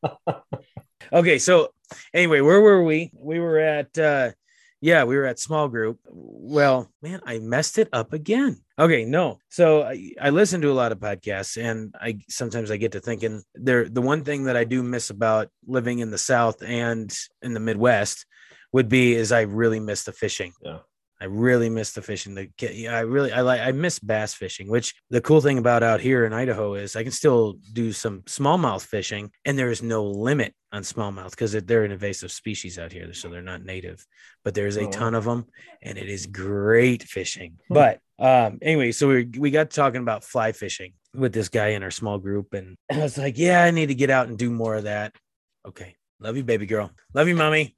[1.12, 1.68] okay so
[2.12, 4.30] anyway where were we we were at uh
[4.80, 9.38] yeah we were at small group well man i messed it up again okay no
[9.48, 13.00] so i, I listen to a lot of podcasts and i sometimes i get to
[13.00, 17.14] thinking there the one thing that i do miss about living in the south and
[17.42, 18.26] in the midwest
[18.74, 20.80] would be is i really miss the fishing Yeah.
[21.20, 22.34] I really miss the fishing.
[22.34, 24.68] The yeah, I really I like I miss bass fishing.
[24.68, 28.22] Which the cool thing about out here in Idaho is I can still do some
[28.22, 32.92] smallmouth fishing, and there is no limit on smallmouth because they're an invasive species out
[32.92, 34.04] here, so they're not native.
[34.44, 34.90] But there's a Oh.
[34.90, 35.46] ton of them,
[35.80, 37.52] and it is great fishing.
[37.68, 37.74] Hmm.
[37.74, 41.82] But um, anyway, so we we got talking about fly fishing with this guy in
[41.84, 44.50] our small group, and I was like, yeah, I need to get out and do
[44.50, 45.14] more of that.
[45.64, 46.90] Okay, love you, baby girl.
[47.14, 47.76] Love you, mommy.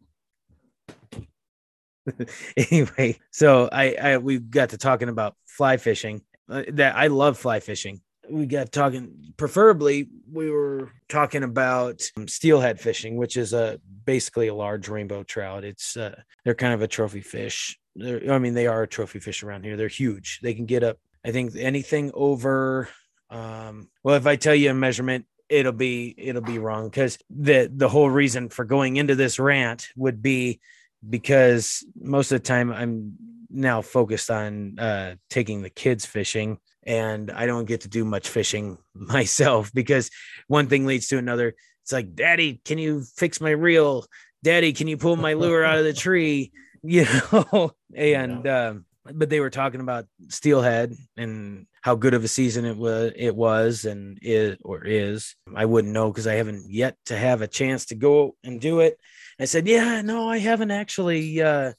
[2.56, 6.22] anyway, so I, I we got to talking about fly fishing.
[6.48, 8.00] Uh, that I love fly fishing.
[8.30, 9.32] We got talking.
[9.36, 15.22] Preferably, we were talking about um, steelhead fishing, which is a basically a large rainbow
[15.22, 15.64] trout.
[15.64, 17.78] It's uh, they're kind of a trophy fish.
[17.94, 19.76] They're, I mean, they are a trophy fish around here.
[19.76, 20.40] They're huge.
[20.42, 20.98] They can get up.
[21.24, 22.88] I think anything over.
[23.30, 27.70] Um, well, if I tell you a measurement, it'll be it'll be wrong because the
[27.72, 30.60] the whole reason for going into this rant would be
[31.08, 33.16] because most of the time I'm
[33.50, 38.28] now focused on uh, taking the kids fishing, and I don't get to do much
[38.28, 40.10] fishing myself because
[40.48, 41.54] one thing leads to another.
[41.82, 44.06] It's like, Daddy, can you fix my reel?
[44.42, 46.52] Daddy, can you pull my lure out of the tree?
[46.82, 52.28] You know, and um, but they were talking about Steelhead and how good of a
[52.28, 55.34] season it was it was and is or is.
[55.54, 58.80] I wouldn't know because I haven't yet to have a chance to go and do
[58.80, 59.00] it.
[59.40, 61.72] I said, Yeah, no, I haven't actually uh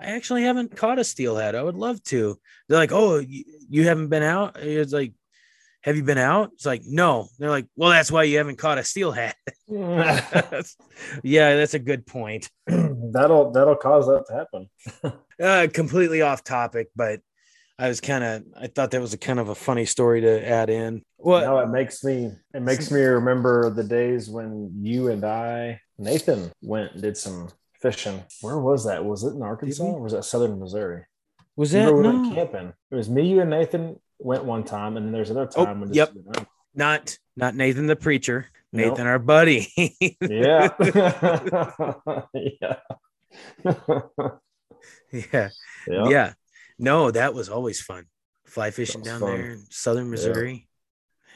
[0.00, 1.54] I actually haven't caught a steelhead.
[1.54, 2.38] I would love to.
[2.68, 4.56] They're like, Oh, you, you haven't been out?
[4.58, 5.12] It's like,
[5.84, 6.50] have you been out?
[6.54, 7.28] It's like, no.
[7.38, 9.34] They're like, well, that's why you haven't caught a steelhead.
[9.68, 12.48] yeah, that's a good point.
[12.66, 14.70] that'll that'll cause that to happen.
[15.42, 17.18] Uh, completely off topic, but
[17.76, 20.48] I was kind of I thought that was a kind of a funny story to
[20.48, 21.02] add in.
[21.18, 25.80] Well, No, it makes me it makes me remember the days when you and I,
[25.98, 27.48] Nathan, went and did some
[27.80, 28.22] fishing.
[28.40, 29.04] Where was that?
[29.04, 31.04] Was it in Arkansas or was that Southern Missouri?
[31.56, 32.72] was that we went camping?
[32.90, 35.80] It was me, you, and Nathan went one time, and then there's another Oh, time
[35.80, 36.12] when yep.
[36.12, 38.90] just- not not Nathan the preacher, Nope.
[38.92, 39.68] Nathan our buddy.
[40.20, 40.68] Yeah.
[42.34, 42.76] yeah.
[45.12, 45.48] yeah,
[45.88, 46.08] yeah.
[46.08, 46.32] yeah.
[46.78, 48.06] No, that was always fun.
[48.46, 49.30] Fly fishing down fun.
[49.36, 50.68] there in southern Missouri.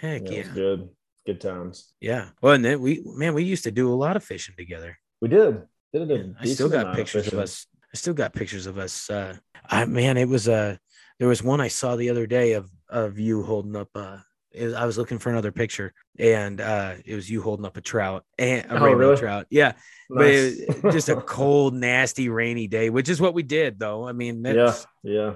[0.00, 0.52] Heck Yeah, yeah.
[0.54, 0.88] good.
[1.28, 1.92] Good times.
[2.00, 2.30] Yeah.
[2.40, 4.96] Well, and then we man, we used to do a lot of fishing together.
[5.20, 5.60] We did.
[5.92, 7.38] Did a Yeah, I still got pictures of fishing.
[7.40, 7.66] us.
[7.92, 9.10] I still got pictures of us.
[9.10, 9.36] Uh,
[9.68, 10.76] I man, it was uh,
[11.18, 13.88] there was one I saw the other day of of you holding up.
[13.94, 14.16] Uh,
[14.52, 17.82] it- I was looking for another picture, and uh, it was you holding up a
[17.82, 19.16] trout and a Oh, rainbow really?
[19.18, 19.46] trout.
[19.50, 19.72] Yeah,
[20.08, 24.08] but it just a cold, nasty, rainy day, which is what we did, though.
[24.08, 24.52] I mean, yeah.
[24.54, 25.34] that's, Yeah.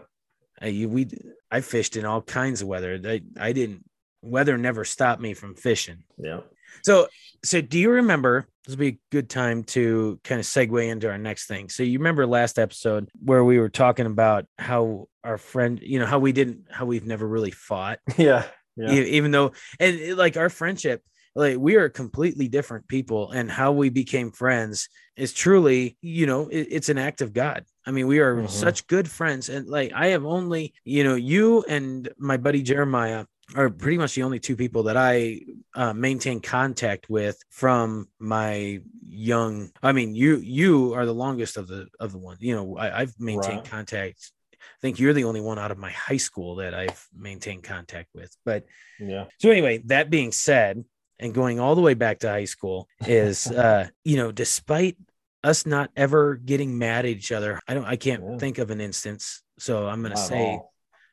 [0.59, 1.09] I, you, we
[1.51, 2.99] I fished in all kinds of weather.
[3.05, 3.85] I, I didn't.
[4.23, 6.05] Weather never stopped me from fishing.
[6.17, 6.41] Yeah.
[6.83, 7.09] So,
[7.45, 8.47] so do you remember?
[8.65, 11.69] This would be a good time to kind of segue into our next thing.
[11.69, 16.07] So, you remember last episode where we were talking about how our friend, you know,
[16.07, 18.45] how we didn't, how we've never really fought, Yeah.
[18.77, 18.93] Yeah.
[18.93, 21.03] even though, and it- like our friendship,
[21.35, 26.49] like we are completely different people, and how we became friends is truly, you know,
[26.49, 27.65] it- it's an act of God.
[27.87, 28.49] I mean, we are Mhm.
[28.51, 33.27] such good friends, and like I have only, you know, you and my buddy Jeremiah
[33.55, 35.41] are pretty much the only two people that I
[35.75, 39.71] uh, maintain contact with from my young.
[39.83, 42.37] I mean, you you are the longest of the of the one.
[42.41, 43.71] You know, I, I've maintained Right.
[43.71, 44.33] contact.
[44.55, 48.09] I think you're the only one out of my high school that I've maintained contact
[48.15, 48.35] with.
[48.45, 48.65] But
[48.99, 49.27] Yeah.
[49.39, 50.85] so anyway, that being said,
[51.19, 54.97] and going all the way back to high school is, uh, you know, despite
[55.45, 58.39] us not ever getting mad at each other, I don't, I can't Yeah.
[58.39, 59.43] think of an instance.
[59.59, 60.61] So I'm going to Not say.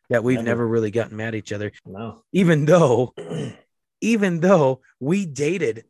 [0.09, 0.47] That we've Never.
[0.47, 2.23] never really gotten mad at each other, No.
[2.31, 3.13] even though,
[4.01, 5.85] even though we dated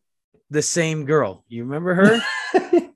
[0.49, 1.43] the same girl.
[1.47, 2.21] You remember her?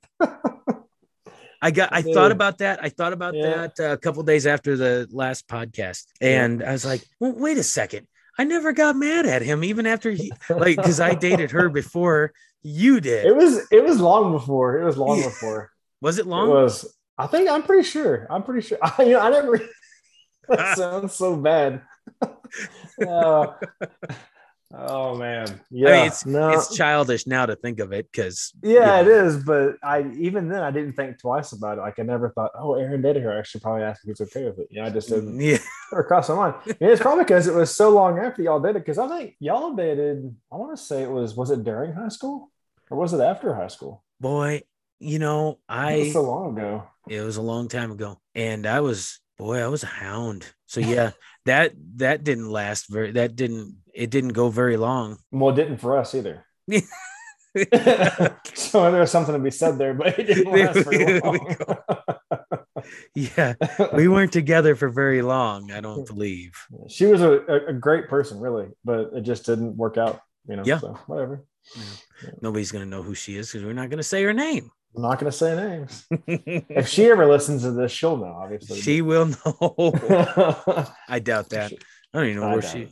[1.61, 1.93] I got.
[1.93, 2.13] I Dude.
[2.13, 2.83] thought about that.
[2.83, 3.67] I thought about Yeah.
[3.67, 7.57] that uh, a couple days after the last podcast, and I was like, well, "Wait
[7.57, 8.05] a second!
[8.37, 12.33] I never got mad at him, even after he like because I dated her before
[12.63, 13.25] you did.
[13.25, 14.81] It was it was long before.
[14.81, 15.25] It was long Yeah.
[15.27, 15.71] before.
[16.01, 16.49] was it It long?
[16.49, 16.93] was.
[17.17, 18.27] I think I'm pretty sure.
[18.29, 18.79] I'm pretty sure.
[18.81, 19.61] I, you know, I never.
[20.49, 21.81] That sounds so bad.
[23.03, 23.47] Uh,
[24.73, 25.59] oh man.
[25.71, 25.89] Yeah.
[25.89, 26.49] I mean, it's no.
[26.49, 29.43] it's childish now to think of it because yeah, it is.
[29.43, 31.81] But I even then I didn't think twice about it.
[31.81, 33.37] Like I never thought, oh, Aaron dated her.
[33.39, 34.67] I should probably ask if he's okay with it.
[34.71, 35.57] Yeah, I just didn't Yeah,
[35.91, 36.55] never crossed my mind.
[36.67, 38.79] And it's probably because it was so long after y'all did it.
[38.85, 40.35] Because I think y'all dated.
[40.51, 41.35] I want to say it was.
[41.35, 42.51] Was it during high school
[42.89, 44.03] or was it after high school?
[44.19, 44.61] boy,
[44.99, 46.83] you know It I was so long ago.
[47.09, 50.45] it was a long time ago, and I was boy, I was a hound.
[50.65, 51.11] So yeah,
[51.45, 53.11] that that didn't last very.
[53.11, 55.17] That didn't it didn't go very long.
[55.31, 56.45] Well, it didn't for us either.
[58.55, 61.55] so there's something to be said there, but it didn't last very long.
[63.15, 63.53] yeah,
[63.93, 65.71] we weren't together for very long.
[65.71, 66.53] I don't believe.
[66.89, 70.19] she was a, a, great person, really, but it just didn't work out.
[70.47, 70.79] You know, Yeah.
[70.79, 71.45] so whatever.
[72.41, 74.71] Nobody's gonna know who she is because we're not gonna say her name.
[74.95, 76.05] I'm not going to say names.
[76.27, 78.79] If she ever listens to this, she'll know, obviously.
[78.79, 79.93] she will know.
[80.09, 81.71] I I doubt that.
[82.13, 82.87] I don't even know where doubt she.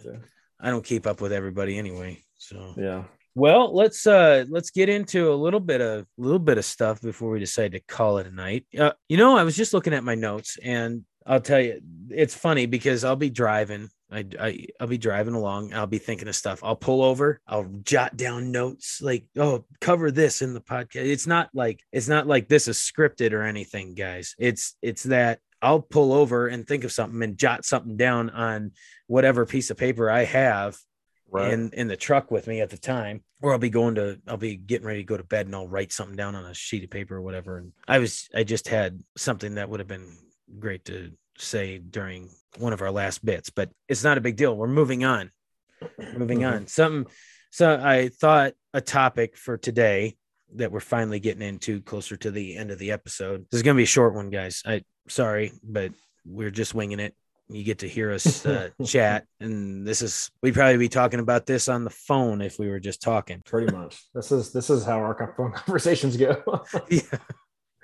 [0.59, 2.19] I don't keep up with everybody anyway.
[2.37, 3.03] So Yeah.
[3.35, 7.01] well, let's uh let's get into a little bit of a little bit of stuff
[7.01, 8.65] before we decide to call it a night.
[8.77, 12.35] Uh, you know, I was just looking at my notes, and I'll tell you, it's
[12.35, 13.89] funny because I'll be driving.
[14.12, 15.74] I, I I'll be driving along.
[15.74, 16.60] I'll be thinking of stuff.
[16.63, 17.39] I'll pull over.
[17.47, 21.06] I'll jot down notes like, oh, cover this in the podcast.
[21.06, 24.36] It's not like it's not like this is scripted or anything, guys.
[24.38, 28.71] It's it's that I'll pull over and think of something and jot something down on
[29.08, 30.78] whatever piece of paper I have
[31.34, 31.54] Right.
[31.54, 34.36] in in the truck with me at the time or i'll be going to i'll
[34.36, 36.84] be getting ready to go to bed and i'll write something down on a sheet
[36.84, 40.17] of paper or whatever and i was i just had something that would have been
[40.60, 44.55] great to say during one of our last bits but it's not a big deal
[44.55, 45.31] we're moving on
[46.17, 46.53] moving Mhm.
[46.53, 47.11] on something
[47.49, 50.15] so i thought a topic for today
[50.55, 53.75] that we're finally getting into closer to the end of the episode this is going
[53.75, 55.91] to be a short one guys i sorry but
[56.25, 57.15] we're just winging it.
[57.49, 61.45] You get to hear us uh, chat, and this is we'd probably be talking about
[61.47, 63.41] this on the phone if we were just talking.
[63.43, 63.99] Pretty much.
[64.13, 66.43] This is this is how our phone conversations go.
[66.89, 67.01] Yeah,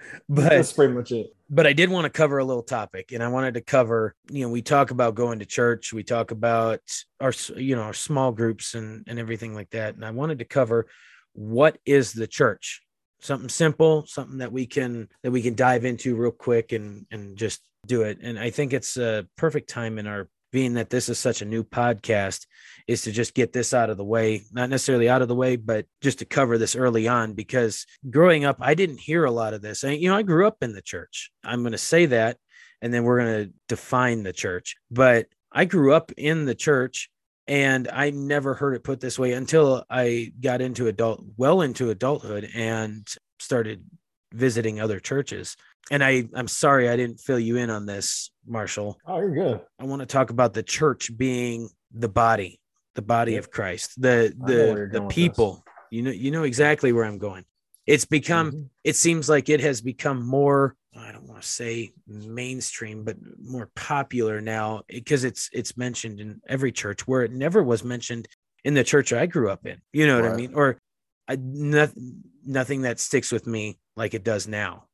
[0.30, 1.28] but That's pretty much it.
[1.50, 4.16] but I did want to cover a little topic, and I wanted to cover.
[4.30, 6.82] You know, we talk about going to church, we talk about
[7.20, 10.46] our you know our small groups and and everything like that, and I wanted to
[10.46, 10.88] cover
[11.34, 12.82] what is the church.
[13.20, 17.38] Something simple, something that we can that we can dive into real quick and and
[17.38, 18.20] just do it.
[18.22, 21.46] And I think it's a perfect time in our being that this is such a
[21.46, 22.46] new podcast
[22.88, 25.56] is to just get this out of the way not necessarily out of the way
[25.56, 29.54] but just to cover this early on because growing up i didn't hear a lot
[29.54, 29.84] of this.
[29.84, 31.32] And you know i grew up in the church.
[31.44, 32.38] I'm going to say that
[32.82, 34.76] and then we're going to define the church.
[34.92, 37.10] But i grew up in the church
[37.48, 41.90] and i never heard it put this way until i got into adult well into
[41.90, 43.08] adulthood and
[43.40, 43.84] started
[44.34, 45.56] visiting other churches
[45.90, 49.62] and i i'm sorry i didn't fill you in on this marshall Oh, you're good.
[49.80, 52.60] I want to talk about the church being the body,
[52.96, 53.40] the body Yeah.
[53.40, 55.64] of Christ, the I know where you're the the people.
[55.92, 57.46] You know, you know exactly where I'm going.
[57.86, 58.52] It's become.
[58.52, 58.70] Mhm.
[58.84, 60.76] It seems like it has become more.
[60.94, 66.42] I don't want to say mainstream, but more popular now because it's it's mentioned in
[66.48, 68.28] every church where it never was mentioned
[68.66, 69.80] in the church I grew up in.
[69.94, 70.54] You know what I mean?
[70.54, 70.78] Or
[71.28, 74.86] I, nothing nothing that sticks with me like it does now.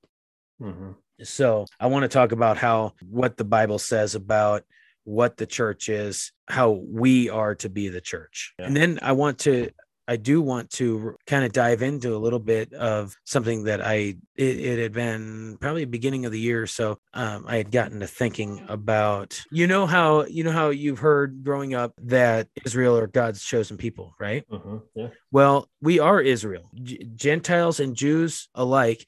[0.59, 0.95] Mhm.
[1.21, 4.63] So I want to talk about how what the Bible says about
[5.03, 8.53] what the church is, how we are to be the church.
[8.57, 8.65] Yeah.
[8.67, 9.69] And then I want to
[10.07, 14.15] I do want to kind of dive into a little bit of something that I
[14.35, 17.99] it, it had been probably beginning of the year or so um, I had gotten
[18.01, 22.97] to thinking about you know how you know how you've heard growing up that Israel
[22.97, 24.81] are God's chosen people right Mhm.
[24.95, 25.07] Yeah.
[25.31, 29.05] well, we are Israel, G- Gentiles and Jews alike.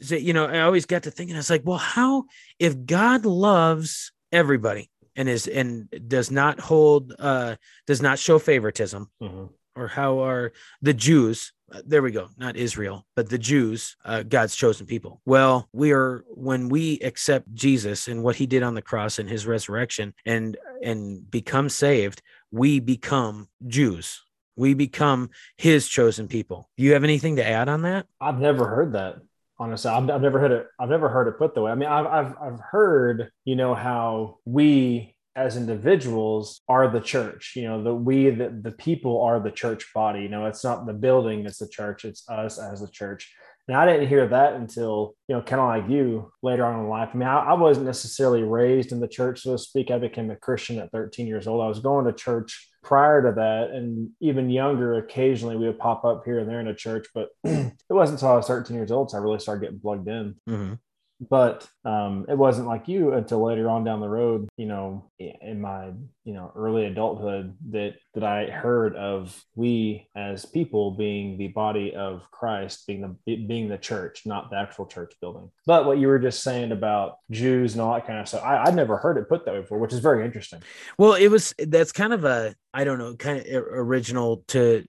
[0.00, 2.24] So, you know, I always got to thinking, I was like, well, how
[2.60, 9.10] if God loves everybody and is and does not hold, uh, does not show favoritism,
[9.20, 9.50] Mhm.
[9.78, 11.52] Or how are the Jews?
[11.72, 15.20] uh, There we go, not Israel, but the Jews, uh, God's chosen people.
[15.24, 19.28] Well, we are when we accept Jesus and what He did on the cross and
[19.28, 24.22] His resurrection, and and become saved, we become Jews.
[24.56, 26.68] We become His chosen people.
[26.76, 28.06] Do you have anything to add on that?
[28.20, 29.16] I've never heard that.
[29.60, 30.66] Honestly, I've, I've never heard it.
[30.78, 31.72] I've never heard it put that way.
[31.72, 37.52] I mean, I've, I've I've heard, you know, how we as individuals are the church.
[37.54, 40.20] You know, the we the, the people are the church body.
[40.22, 42.04] You know, it's not the building; it's the church.
[42.04, 43.32] It's us as the church.
[43.68, 46.88] And I didn't hear that until you know, kind of like you later on in
[46.88, 47.10] life.
[47.12, 49.90] I mean, I, I wasn't necessarily raised in the church, so to speak.
[49.90, 51.62] I became a Christian at 13 years old.
[51.62, 56.04] I was going to church prior to that and even younger occasionally we would pop
[56.06, 58.90] up here and there in a church but it wasn't until i was 13 years
[58.90, 60.74] old so i really started getting plugged in Mm-hmm.
[61.20, 65.60] But um, it wasn't like you until later on down the road you know in
[65.60, 65.86] my
[66.24, 71.94] you know early adulthood that that i heard of we as people being the body
[71.94, 75.50] of christ being the being the church not the actual church building.
[75.66, 78.64] But what you were just saying about jews and all that kind of stuff I,
[78.64, 80.62] i'd never heard it put that way before which is very interesting.
[80.98, 84.84] Well, it was that's kind of a I don't know, kind of original to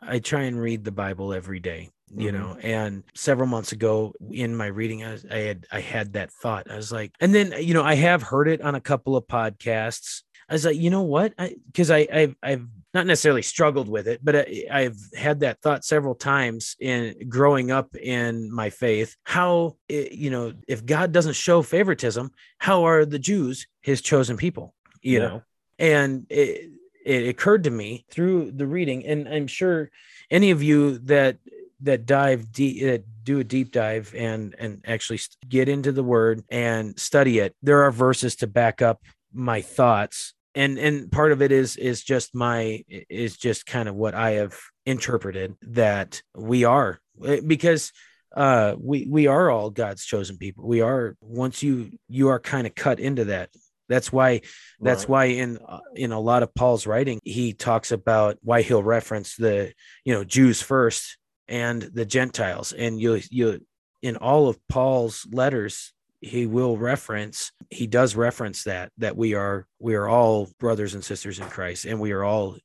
[0.00, 2.34] I try and read the Bible every day, you Mhm.
[2.34, 6.70] know, and several months ago in my reading I, I had I had that thought.
[6.70, 9.26] I was like, and then you know, I have heard it on a couple of
[9.26, 10.22] podcasts.
[10.48, 11.34] I was like, you know what?
[11.38, 15.60] I because I I've, I've not necessarily struggled with it, but I, I've had that
[15.60, 19.14] thought several times in growing up in my faith.
[19.24, 24.74] How you know, if God doesn't show favoritism, how are the Jews His chosen people?
[25.02, 25.28] You Yeah.
[25.28, 25.42] know,
[25.78, 26.70] and it,
[27.04, 29.90] it occurred to me through the reading, and I'm sure
[30.30, 31.38] any of you that
[31.80, 36.42] that dive deep, that do a deep dive and and actually get into the Word
[36.50, 41.42] and study it, there are verses to back up my thoughts, and and part of
[41.42, 46.64] it is is just my is just kind of what I have interpreted that we
[46.64, 47.92] are eh, because
[48.34, 50.66] uh we we are all god's chosen people.
[50.66, 53.50] We are once you you are kind of cut into that
[53.88, 54.40] that's why
[54.80, 55.08] that's Right.
[55.08, 59.36] why in uh, in a lot of paul's writing he talks about why he'll reference
[59.36, 59.72] the
[60.04, 61.17] you know jews first
[61.48, 62.72] and the gentiles.
[62.72, 63.60] And you you
[64.02, 69.66] in all of paul's letters he will reference he does reference that that we are
[69.80, 72.56] we are all brothers and sisters in christ and we are all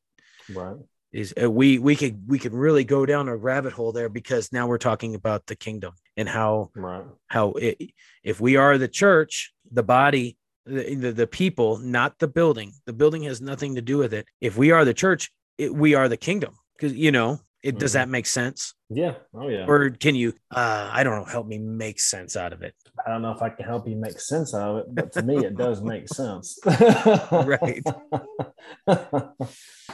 [0.53, 0.77] right.
[1.11, 4.51] is uh, we we could we could really go down a rabbit hole there because
[4.51, 7.03] now we're talking about the kingdom and how right.
[7.27, 7.91] how it,
[8.23, 12.73] if we are the church the body the, the the people not the building.
[12.85, 14.27] The building has nothing to do with it.
[14.39, 16.57] If we are the church it, we are the kingdom.
[16.75, 17.93] Because you know It, Does Mhm.
[17.93, 18.73] that make sense?
[18.89, 19.15] Yeah.
[19.33, 19.65] Oh yeah.
[19.67, 22.75] Or can you, uh, I don't know, help me make sense out of it?
[23.05, 25.21] I don't know if I can help you make sense out of it, but to
[25.23, 26.59] me, it does make sense.
[27.31, 27.83] Right.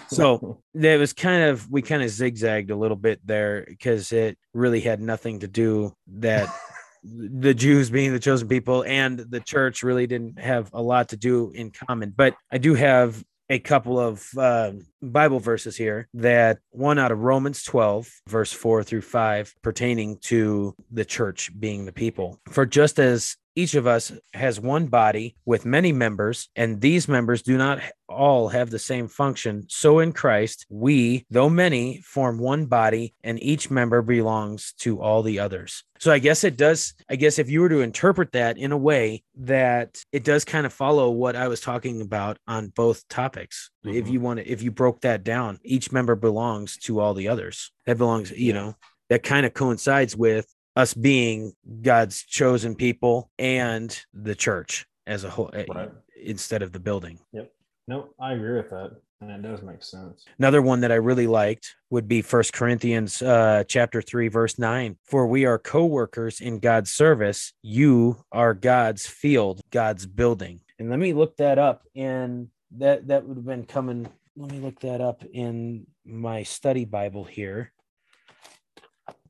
[0.08, 4.38] So there was kind of, we kind of zigzagged a little bit there because it
[4.54, 6.48] really had nothing to do that
[7.04, 11.18] the Jews being the chosen people and the church really didn't have a lot to
[11.18, 12.14] do in common.
[12.16, 14.72] But I do have a couple of uh,
[15.02, 20.76] Bible verses here that one out of Romans 12, verse 4 through 5, pertaining to
[20.92, 22.40] the church being the people.
[22.52, 27.42] For just as each of us has one body with many members, and these members
[27.42, 29.66] do not all have the same function.
[29.70, 35.22] So in Christ, we, though many, form one body, and each member belongs to all
[35.24, 35.84] the others.
[36.00, 36.94] So I guess it does.
[37.10, 40.66] I guess if you were to interpret that in a way that it does kind
[40.66, 43.70] of follow what I was talking about on both topics.
[43.84, 44.12] If Mhm.
[44.12, 47.72] you want to, if you broke that down, each member belongs to all the others.
[47.86, 48.54] That belongs, you Yeah.
[48.54, 48.76] know,
[49.10, 55.30] that kind of coincides with us being God's chosen people and the church as a
[55.30, 55.92] whole, eh, Right.
[56.24, 57.20] instead of the building.
[57.34, 57.52] Yep.
[57.88, 58.92] No, I agree with that.
[59.22, 60.24] And it does make sense.
[60.38, 64.98] Another one that I really liked would be First Corinthians uh, chapter three, verse nine.
[65.04, 67.52] For we are co-workers in God's service.
[67.62, 70.62] You are God's field, God's building.
[70.78, 71.84] And let me look that up.
[71.98, 72.48] And
[72.78, 74.08] that that would have been coming.
[74.38, 77.74] Let me look that up in my study Bible here.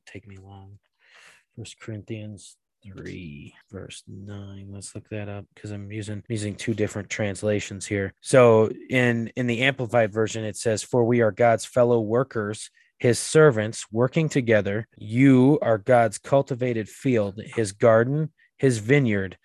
[0.06, 0.78] Take me long.
[1.60, 2.56] First Corinthians
[2.96, 8.14] 3 verse 9 let's look that up because i'm using using two different translations here
[8.22, 13.18] so in in the amplified version it says for we are god's fellow workers his
[13.18, 19.36] servants working together you are god's cultivated field his garden his vineyard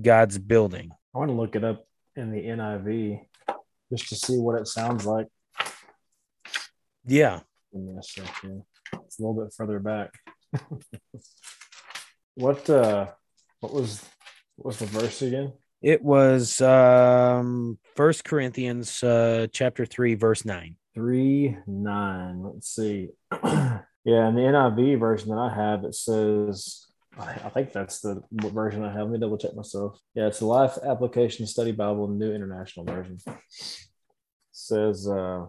[0.00, 3.20] god's building I want to look it up in the NIV
[3.90, 5.28] just to see what it sounds like.
[7.06, 7.40] yeah
[7.72, 8.62] Give me a second.
[8.92, 10.12] It's a little bit further back.
[12.34, 13.06] what uh
[13.60, 14.04] what was
[14.56, 15.52] what was the verse again?
[15.82, 22.44] it was um first corinthians uh chapter 3 verse 9 Three nine.
[22.44, 23.08] Let's see.
[23.42, 26.86] yeah, in the NIV version that I have, it says
[27.18, 29.02] I think that's the version I have.
[29.02, 29.98] Let me double check myself.
[30.14, 33.18] Yeah, it's the Life Application Study Bible, New International Version.
[34.52, 35.46] says, uh,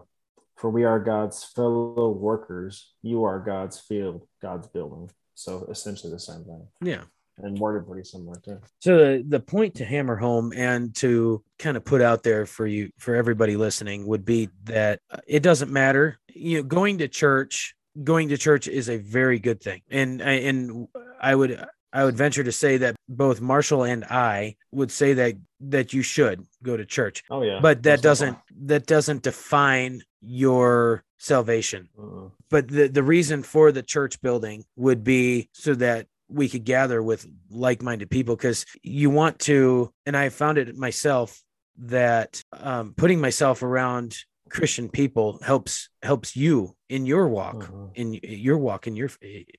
[0.56, 2.92] "For we are God's fellow workers.
[3.02, 7.02] You are God's field, God's building." So essentially the same thing, yeah
[7.38, 8.58] and worded pretty similar too.
[8.80, 12.66] So the, the point to hammer home and to kind of put out there for
[12.66, 16.18] you for everybody listening would be that uh, it doesn't matter.
[16.32, 19.82] You know, going to church, going to church is a very good thing.
[19.90, 20.88] And I- and
[21.20, 21.62] I would
[21.92, 26.02] I would venture to say that both Marshall and I would say that that you
[26.02, 27.22] should go to church.
[27.30, 31.88] Oh yeah, But that Most doesn't that doesn't define your salvation.
[31.98, 32.28] Uh-uh.
[32.50, 37.02] but the, the reason for the church building would be so that we could gather
[37.02, 41.40] with like-minded people because you want to and i found it myself
[41.78, 44.16] that um, putting myself around
[44.50, 47.90] christian people helps helps you in your walk Mhm.
[47.94, 49.10] in your walk in your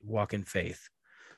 [0.03, 0.81] walk in faith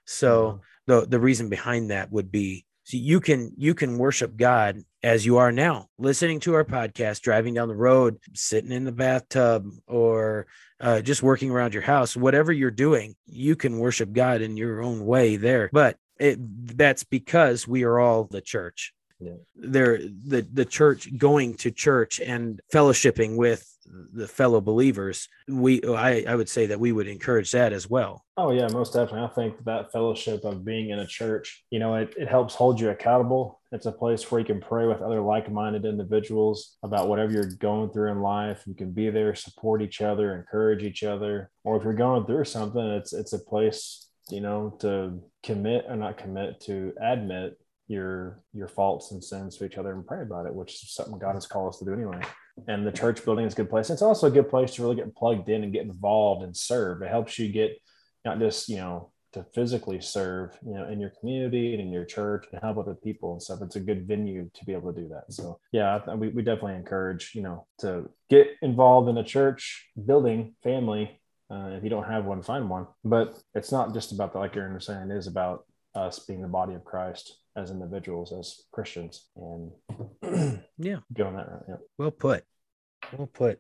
[0.05, 4.81] so the the reason behind that would be so you can you can worship God
[5.03, 8.91] as you are now, listening to our podcast, driving down the road, sitting in the
[8.91, 10.47] bathtub, or
[10.79, 12.17] uh, just working around your house.
[12.17, 15.69] Whatever you're doing, you can worship God in your own way there.
[15.71, 16.39] But it,
[16.75, 18.91] that's because we are all the church.
[19.19, 19.33] Yeah.
[19.55, 23.71] There, the the church going to church and fellowshipping with
[24.13, 25.27] the fellow believers.
[25.47, 28.23] We, I, I would say that we would encourage that as well.
[28.37, 29.27] Oh yeah, most definitely.
[29.27, 32.79] I think that fellowship of being in a church, you know, it, it helps hold
[32.79, 33.59] you accountable.
[33.71, 37.89] It's a place where you can pray with other like-minded individuals about whatever you're going
[37.89, 38.63] through in life.
[38.65, 41.51] You can be there, support each other, encourage each other.
[41.63, 45.95] Or if you're going through something, it's it's a place, you know, to commit or
[45.95, 50.45] not commit to admit your your faults and sins to each other and pray about
[50.45, 52.21] it, which is something God has called us to do anyway.
[52.67, 53.89] And the church building is a good place.
[53.89, 57.01] It's also a good place to really get plugged in and get involved and serve.
[57.01, 57.77] It helps you get
[58.25, 62.05] not just you know to physically serve you know in your community and in your
[62.05, 65.01] church and help other people and stuff it's a good venue to be able to
[65.01, 69.23] do that so yeah we, we definitely encourage you know to get involved in a
[69.23, 71.19] church building family
[71.51, 74.55] uh, if you don't have one find one but it's not just about the like
[74.55, 79.27] you're understanding it is about us being the body of christ as individuals as christians
[79.35, 79.71] and
[80.77, 80.97] Yeah.
[81.13, 82.43] going that route yeah Well put.
[83.17, 83.59] Well put.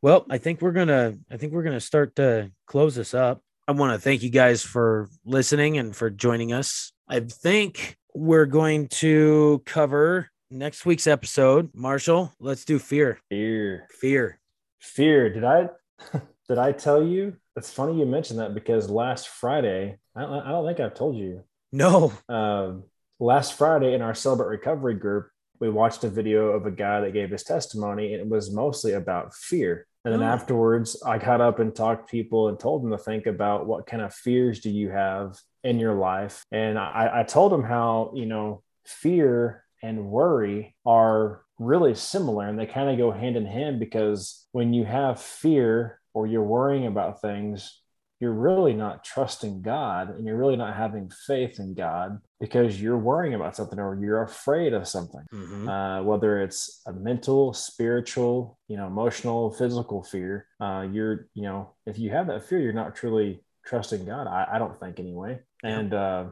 [0.00, 3.40] Well, I think we're gonna I think we're gonna start to close this up.
[3.68, 6.92] I want to thank you guys for listening and for joining us.
[7.08, 11.70] I think we're going to cover next week's episode.
[11.74, 13.20] Marshall, let's do fear.
[13.30, 14.40] fear Fear.
[14.80, 15.68] fear did i
[16.48, 17.36] Did I tell you?
[17.56, 21.16] It's funny you mentioned that because last Friday, I don't, I don't think I've told
[21.16, 21.44] you.
[21.70, 22.12] No.
[22.28, 22.84] Um,
[23.18, 25.28] last Friday in our Celebrate Recovery group,
[25.60, 28.92] we watched a video of a guy that gave his testimony, and it was mostly
[28.92, 29.86] about fear.
[30.04, 30.26] And then Oh.
[30.26, 33.86] afterwards, I got up and talked to people and told them to think about what
[33.86, 36.42] kind of fears do you have in your life.
[36.50, 42.58] And I, I told them how, you know, fear and worry are really similar and
[42.58, 46.86] they kind of go hand in hand because when you have fear or you're worrying
[46.86, 47.80] about things,
[48.22, 52.96] you're really not trusting God and you're really not having faith in God because you're
[53.10, 55.68] worrying about something or you're afraid of something Mhm.
[55.68, 60.46] uh, whether it's a mental, spiritual, you know, emotional, physical fear.
[60.60, 64.28] Uh, you're, you know, if you have that fear, you're not truly trusting God.
[64.28, 65.40] I, I don't think anyway.
[65.64, 65.78] Yeah.
[65.78, 66.24] And uh,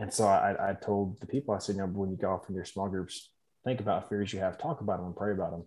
[0.00, 2.48] and so I, I told the people, I said, you know, when you go off
[2.48, 3.30] in your small groups,
[3.64, 5.64] think about fears you have, talk about them, and pray about them.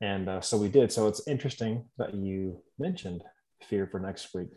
[0.00, 0.90] And uh, so we did.
[0.90, 3.22] So it's interesting that you mentioned
[3.68, 4.48] fear for next week.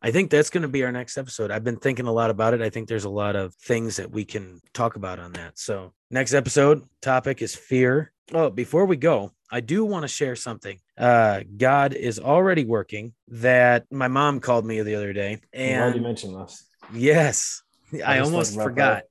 [0.00, 1.50] I think that's going to be our next episode.
[1.50, 2.62] I've been thinking a lot about it.
[2.62, 5.58] I think there's a lot of things that we can talk about on that.
[5.58, 8.12] So, next episode topic is fear.
[8.32, 10.78] Oh, before we go, I do want to share something.
[10.96, 13.14] Uh, God is already working.
[13.28, 16.64] That my mom called me the other day, And you mentioned this.
[16.92, 17.62] yes,
[18.04, 19.04] I, was almost forgot.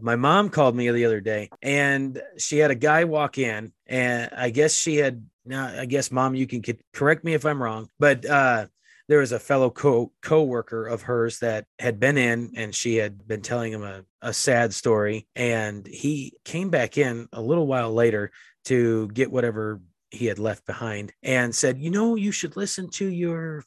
[0.00, 4.30] My mom called me the other day, and she had a guy walk in, and
[4.36, 5.24] I guess she had.
[5.44, 6.62] Now, I guess, mom, you can
[6.92, 8.66] correct me if I'm wrong, but uh,
[9.08, 13.26] there was a fellow co co-worker of hers that had been in and she had
[13.26, 17.92] been telling him a, a sad story and he came back in a little while
[17.92, 18.30] later
[18.66, 19.80] to get whatever
[20.10, 23.64] he had left behind and said you know you should listen to your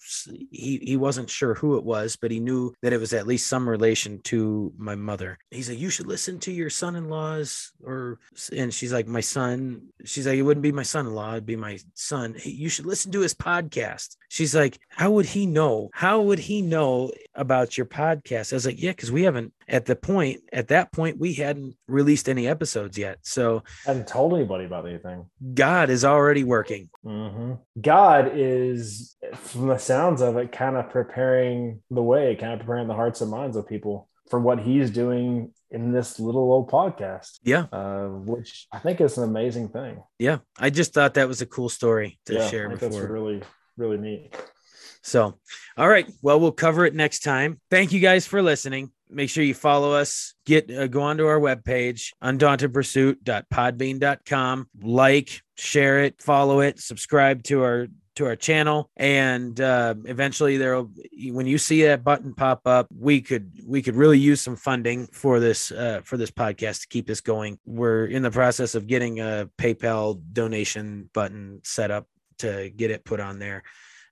[0.52, 3.48] he, he wasn't sure who it was but he knew that it was at least
[3.48, 5.38] some relation to my mother.
[5.50, 8.20] He said you should listen to your son-in-laws or
[8.56, 11.78] and she's like my son she's like it wouldn't be my son-in-law it'd be my
[11.94, 12.36] son.
[12.38, 14.16] "Hey, you should listen to his podcast.
[14.30, 15.90] She's like how would he know?
[15.94, 18.54] How would he know about your podcast?
[18.54, 21.76] I was like yeah because we haven't at the point at that point we hadn't
[21.88, 25.26] released any episodes yet so I hadn't told anybody about anything.
[25.54, 31.82] god is already working hmm God is, from the sounds of it, kind of preparing
[31.90, 35.54] the way, kind of preparing the hearts and minds of people for what He's doing
[35.72, 40.04] in this little old podcast, yeah uh, which I think is an amazing thing.
[40.20, 43.00] yeah i just thought that was a cool story to yeah, share I think before
[43.02, 43.42] that's really,
[43.78, 44.36] really neat.
[45.04, 45.40] So,
[45.78, 46.08] all right.
[46.22, 47.60] Well, we'll cover it next time.
[47.72, 48.92] Thank you guys for listening.
[49.12, 50.34] Make sure you follow us.
[50.46, 54.70] Get uh, go onto our webpage, undauntedpursuit.podbean.com.
[54.82, 60.92] Like, share it, follow it, subscribe to our to our channel, and uh, eventually there'll
[61.30, 65.08] when you see that button pop up, we could we could really use some funding
[65.08, 67.58] for this uh, for this podcast to keep this going.
[67.66, 72.08] We're in the process of getting a PayPal donation button set up
[72.40, 73.64] to get it put on there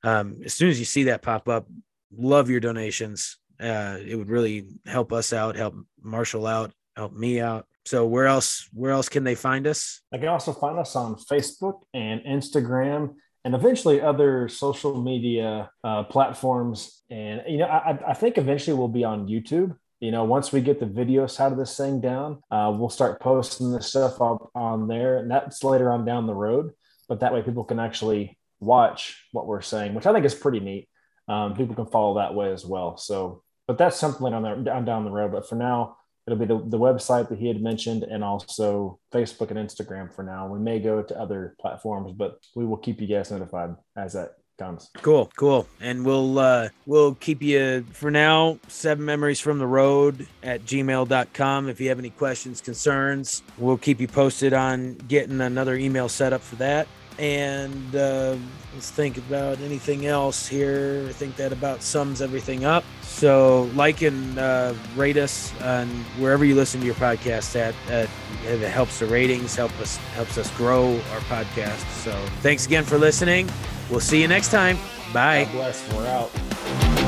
[0.04, 1.68] um, as soon as you see that pop up,
[2.16, 3.38] love your donations.
[3.60, 7.66] Uh, it would really help us out, help Marshall out, help me out.
[7.86, 8.70] So where else?
[8.74, 10.02] Where else can they find us?
[10.12, 16.04] They can also find us on Facebook and Instagram and eventually other social media uh,
[16.04, 17.04] platforms.
[17.10, 19.76] And, you know, I, I think eventually we'll be on YouTube.
[20.00, 23.20] You know, once we get the video side of this thing down, uh, we'll start
[23.20, 25.18] posting this stuff up on there.
[25.18, 26.72] And that's later on down the road.
[27.08, 30.60] But that way people can actually watch what we're saying, which I think is pretty
[30.60, 30.88] neat.
[31.28, 32.98] Um, people can follow that way as well.
[32.98, 35.32] So, but that's something on the down down the road.
[35.32, 39.52] But for now, it'll be the, the website that he had mentioned and also Facebook
[39.52, 40.48] and Instagram for now.
[40.48, 44.38] We may go to other platforms, but we will keep you guys notified as that
[44.58, 44.90] comes.
[45.04, 45.68] Cool, cool.
[45.80, 51.70] And we'll uh we'll keep you for now, seven memories from the road at gmail.com.
[51.70, 56.34] If you have any questions, concerns, we'll keep you posted on getting another email set
[56.34, 56.88] up for that.
[57.20, 58.38] And uh,
[58.74, 61.06] let's think about anything else here.
[61.08, 62.86] I think that about sums everything up.
[63.02, 67.76] So like and uh, rate us on wherever you listen to your podcast at.
[68.46, 71.86] It helps the ratings, help us helps us grow our podcast.
[72.04, 72.12] So
[72.42, 73.50] thanks again for listening.
[73.90, 74.78] We'll see you next time.
[75.14, 75.44] Bye.
[75.46, 75.94] God bless.
[75.94, 76.99] We're out.